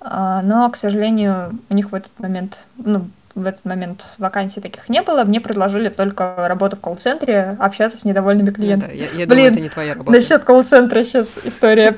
[0.00, 3.08] А, но, к сожалению, у них в этот момент, ну,
[3.38, 5.24] в этот момент вакансий таких не было.
[5.24, 8.94] Мне предложили только работу в колл-центре, общаться с недовольными клиентами.
[8.94, 10.12] я, я Блин, думаю, это не твоя работа.
[10.12, 11.96] Насчет колл-центра сейчас история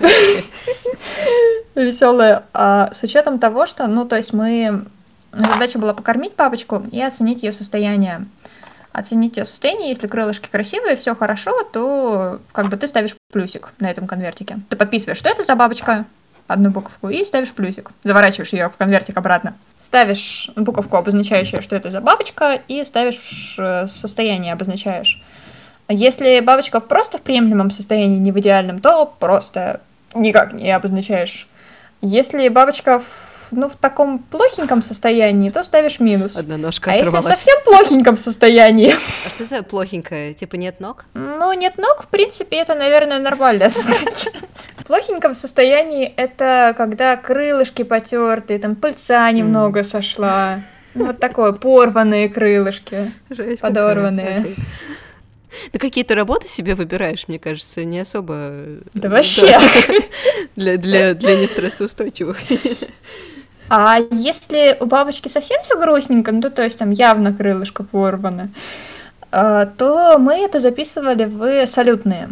[1.74, 2.44] веселая.
[2.52, 4.84] А, с учетом того, что, ну, то есть мы...
[5.32, 8.26] Задача была покормить папочку и оценить ее состояние.
[8.92, 13.88] Оценить ее состояние, если крылышки красивые, все хорошо, то как бы ты ставишь плюсик на
[13.88, 14.58] этом конвертике.
[14.68, 16.04] Ты подписываешь, что это за бабочка,
[16.52, 17.90] одну буковку и ставишь плюсик.
[18.02, 19.54] Заворачиваешь ее в конвертик обратно.
[19.78, 25.22] Ставишь буковку, обозначающую, что это за бабочка, и ставишь э, состояние, обозначаешь.
[25.88, 29.80] Если бабочка просто в приемлемом состоянии, не в идеальном, то просто
[30.14, 31.48] никак не обозначаешь.
[32.00, 36.36] Если бабочка в ну, в таком плохеньком состоянии, то ставишь минус.
[36.36, 38.92] Одна ножка А если в совсем плохеньком состоянии...
[38.92, 40.34] А что за плохенькое?
[40.34, 41.04] Типа нет ног?
[41.14, 43.68] Ну, нет ног, в принципе, это, наверное, нормально.
[43.68, 50.60] В плохеньком состоянии это когда крылышки потертые, там пыльца немного сошла.
[50.94, 53.12] Ну, вот такое, порванные крылышки,
[53.60, 54.56] подорванные.
[55.72, 58.52] Да какие-то работы себе выбираешь, мне кажется, не особо...
[58.94, 59.58] Да вообще!
[60.56, 62.38] Для, для, для нестрессоустойчивых.
[63.70, 68.50] А если у бабочки совсем все грустненько, ну то есть там явно крылышко порвано,
[69.30, 72.30] а, то мы это записывали в салютные.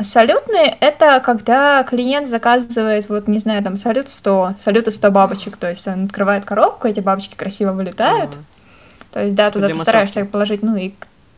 [0.00, 5.68] Салютные— это когда клиент заказывает, вот, не знаю, там, салют 100, салюты 100 бабочек, то
[5.68, 10.24] есть он открывает коробку, эти бабочки красиво вылетают, а, то есть, да, туда ты стараешься
[10.24, 10.94] положить, ну, и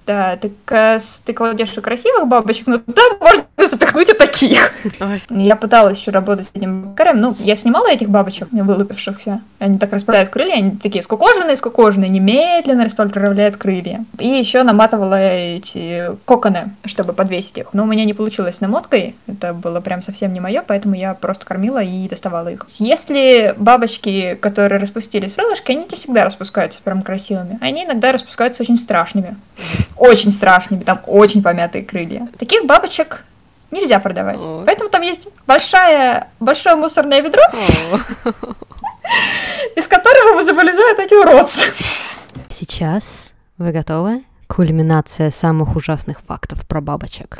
[0.06, 0.52] да, ты,
[1.24, 4.72] ты кладешь красивых бабочек, но туда можно запихнуть и таких.
[5.00, 5.22] Ой.
[5.30, 7.20] Я пыталась еще работать с этим бакарем.
[7.20, 9.40] Ну, я снимала этих бабочек, вылупившихся.
[9.58, 14.04] Они так расправляют крылья, они такие скукоженные, скукоженные, немедленно расправляют крылья.
[14.18, 17.72] И еще наматывала эти коконы, чтобы подвесить их.
[17.72, 21.46] Но у меня не получилось намоткой, это было прям совсем не мое, поэтому я просто
[21.46, 22.66] кормила и доставала их.
[22.78, 27.58] Если бабочки, которые распустились крылышки, они не всегда распускаются прям красивыми.
[27.60, 29.36] Они иногда распускаются очень страшными
[29.96, 32.28] очень страшными, там очень помятые крылья.
[32.38, 33.24] Таких бабочек
[33.72, 34.38] нельзя продавать.
[34.38, 34.62] О.
[34.64, 37.42] Поэтому там есть большая, большое мусорное ведро,
[39.76, 41.72] из которого вылезают эти уродцы.
[42.48, 44.22] Сейчас вы готовы?
[44.46, 47.38] Кульминация самых ужасных фактов про бабочек.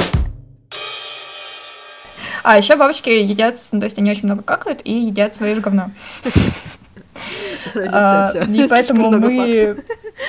[2.43, 5.91] А еще бабочки едят, ну, то есть они очень много какают и едят свое говно.
[7.75, 9.77] А, и поэтому мы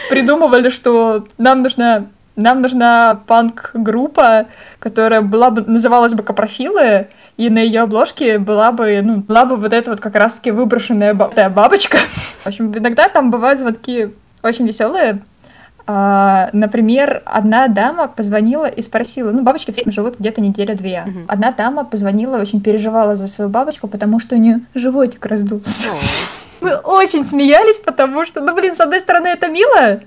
[0.09, 4.47] придумывали, что нам нужна нам нужна панк-группа,
[4.79, 7.07] которая была бы, называлась бы Капрофилы,
[7.37, 11.13] и на ее обложке была бы, ну, была бы вот эта вот как раз-таки выброшенная
[11.13, 11.97] бабочка.
[11.97, 14.09] В общем, иногда там бывают звонки
[14.41, 15.21] очень веселые.
[15.85, 21.03] А, например, одна дама позвонила и спросила, ну, бабочки все живут где-то неделя-две.
[21.05, 21.19] Угу.
[21.27, 25.89] Одна дама позвонила, очень переживала за свою бабочку, потому что у нее животик раздулся.
[26.61, 29.99] Мы очень смеялись, потому что, ну, блин, с одной стороны, это мило,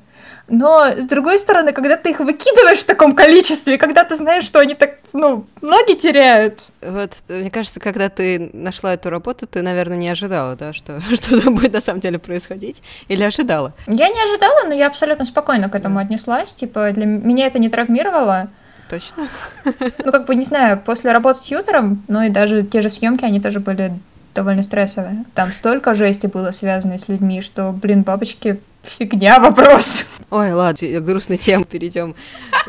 [0.48, 4.60] но, с другой стороны, когда ты их выкидываешь в таком количестве, когда ты знаешь, что
[4.60, 6.60] они так, ну, ноги теряют.
[6.80, 11.50] Вот, мне кажется, когда ты нашла эту работу, ты, наверное, не ожидала, да, что что-то
[11.50, 12.82] будет на самом деле происходить?
[13.08, 13.72] Или ожидала?
[13.86, 16.54] Я не ожидала, но я абсолютно спокойно к этому отнеслась.
[16.54, 18.48] Типа, для меня это не травмировало.
[18.88, 19.28] Точно?
[20.04, 23.24] Ну, как бы, не знаю, после работы с Ютером, ну и даже те же съемки,
[23.24, 23.92] они тоже были
[24.36, 25.24] довольно стрессовые.
[25.34, 30.06] Там столько жести было связано с людьми, что, блин, бабочки фигня вопрос.
[30.30, 32.14] Ой, ладно, к грустной теме перейдем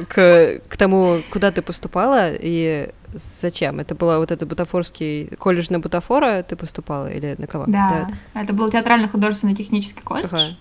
[0.10, 3.80] к, к тому, куда ты поступала и зачем.
[3.80, 7.66] Это была вот это бутафорский колледж на бутафора ты поступала или на кого?
[7.68, 8.42] Да, да.
[8.42, 10.28] это был театрально-художественно-технический колледж.
[10.32, 10.58] Ага.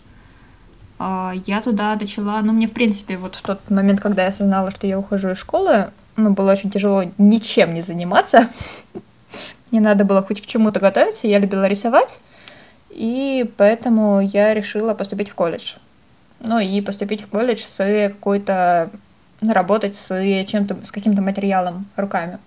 [0.99, 4.71] А, я туда дочела, ну, мне, в принципе, вот в тот момент, когда я осознала,
[4.71, 8.49] что я ухожу из школы, ну, было очень тяжело ничем не заниматься.
[9.71, 12.21] Мне надо было хоть к чему-то готовиться, я любила рисовать,
[12.91, 15.75] и поэтому я решила поступить в колледж.
[16.41, 18.91] Ну и поступить в колледж с какой-то
[19.43, 22.39] работать с чем-то, с каким-то материалом руками,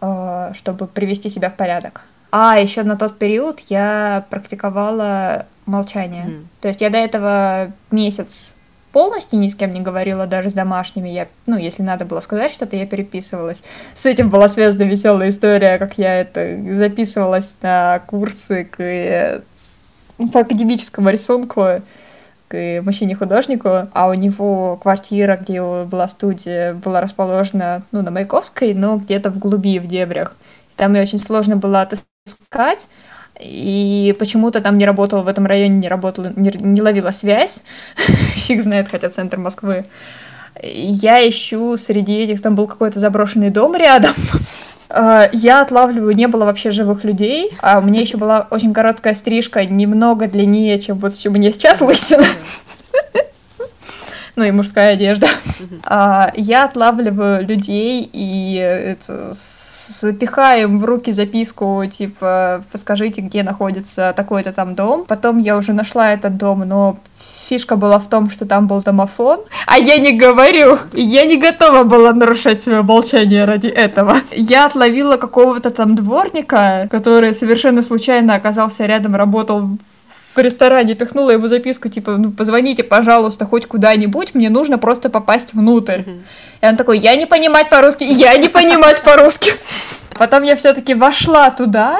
[0.00, 2.02] э, чтобы привести себя в порядок.
[2.30, 6.26] А еще на тот период я практиковала молчание.
[6.26, 6.46] Mm.
[6.60, 8.53] То есть я до этого месяц
[8.94, 11.08] полностью ни с кем не говорила, даже с домашними.
[11.08, 13.60] Я, ну, если надо было сказать что-то, я переписывалась.
[13.92, 19.42] С этим была связана веселая история, как я это записывалась на курсы к,
[20.32, 21.82] по академическому рисунку
[22.46, 28.96] к мужчине-художнику, а у него квартира, где была студия, была расположена, ну, на Маяковской, но
[28.98, 30.36] где-то в глуби, в дебрях.
[30.76, 32.88] Там ее очень сложно было отыскать,
[33.40, 37.62] и почему-то там не работала, в этом районе не работала, не, не ловила связь,
[37.96, 39.86] фиг знает, хотя центр Москвы.
[40.62, 44.14] Я ищу среди этих, там был какой-то заброшенный дом рядом,
[44.88, 49.14] а, я отлавливаю, не было вообще живых людей, а у меня еще была очень короткая
[49.14, 52.26] стрижка, немного длиннее, чем вот у меня сейчас лысина
[54.36, 55.28] ну и мужская одежда.
[55.84, 64.52] А, я отлавливаю людей и это, запихаем в руки записку, типа, подскажите, где находится такой-то
[64.52, 65.04] там дом.
[65.06, 66.96] Потом я уже нашла этот дом, но
[67.48, 71.84] фишка была в том, что там был домофон, а я не говорю, я не готова
[71.84, 74.16] была нарушать свое молчание ради этого.
[74.32, 79.68] Я отловила какого-то там дворника, который совершенно случайно оказался рядом, работал
[80.34, 85.54] в ресторане пихнула ему записку, типа, ну, позвоните, пожалуйста, хоть куда-нибудь, мне нужно просто попасть
[85.54, 86.00] внутрь.
[86.00, 86.22] Mm-hmm.
[86.62, 89.52] И он такой, я не понимать по-русски, я не понимать по-русски.
[90.18, 91.98] Потом я все-таки вошла туда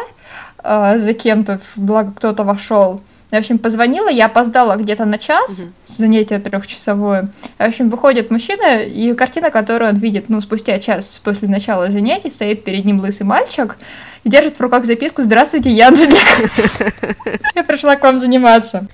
[0.62, 3.00] э, за кем-то, благо кто-то вошел.
[3.34, 5.94] В общем, позвонила, я опоздала где-то на час, угу.
[5.98, 7.30] занятие трехчасовое.
[7.58, 12.30] В общем, выходит мужчина, и картина, которую он видит, ну, спустя час после начала занятий,
[12.30, 13.76] стоит перед ним лысый мальчик
[14.22, 16.16] и держит в руках записку «Здравствуйте, я Анжелика».
[17.56, 18.86] Я пришла к вам заниматься.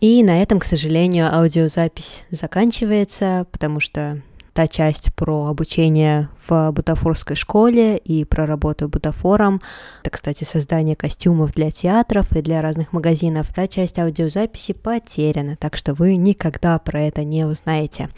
[0.00, 4.20] И на этом, к сожалению, аудиозапись заканчивается, потому что
[4.54, 9.60] та часть про обучение в бутафорской школе и про работу бутафором.
[10.02, 13.52] Это, кстати, создание костюмов для театров и для разных магазинов.
[13.54, 18.08] Та часть аудиозаписи потеряна, так что вы никогда про это не узнаете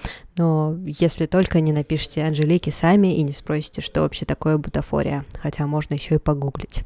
[0.41, 5.67] но если только не напишите Анжелике сами и не спросите, что вообще такое бутафория, хотя
[5.67, 6.83] можно еще и погуглить.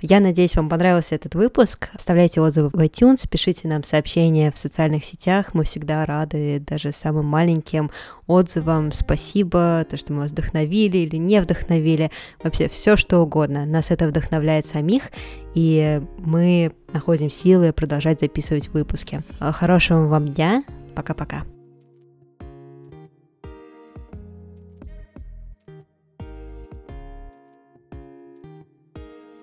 [0.00, 1.90] Я надеюсь, вам понравился этот выпуск.
[1.92, 5.52] Оставляйте отзывы в iTunes, пишите нам сообщения в социальных сетях.
[5.52, 7.90] Мы всегда рады даже самым маленьким
[8.26, 8.92] отзывам.
[8.92, 10.32] Спасибо, то, что мы вас
[10.84, 12.10] вдохновили или не вдохновили.
[12.42, 13.64] Вообще все, что угодно.
[13.64, 15.10] Нас это вдохновляет самих,
[15.54, 19.22] и мы находим силы продолжать записывать выпуски.
[19.40, 20.64] Хорошего вам дня.
[20.94, 21.44] Пока-пока.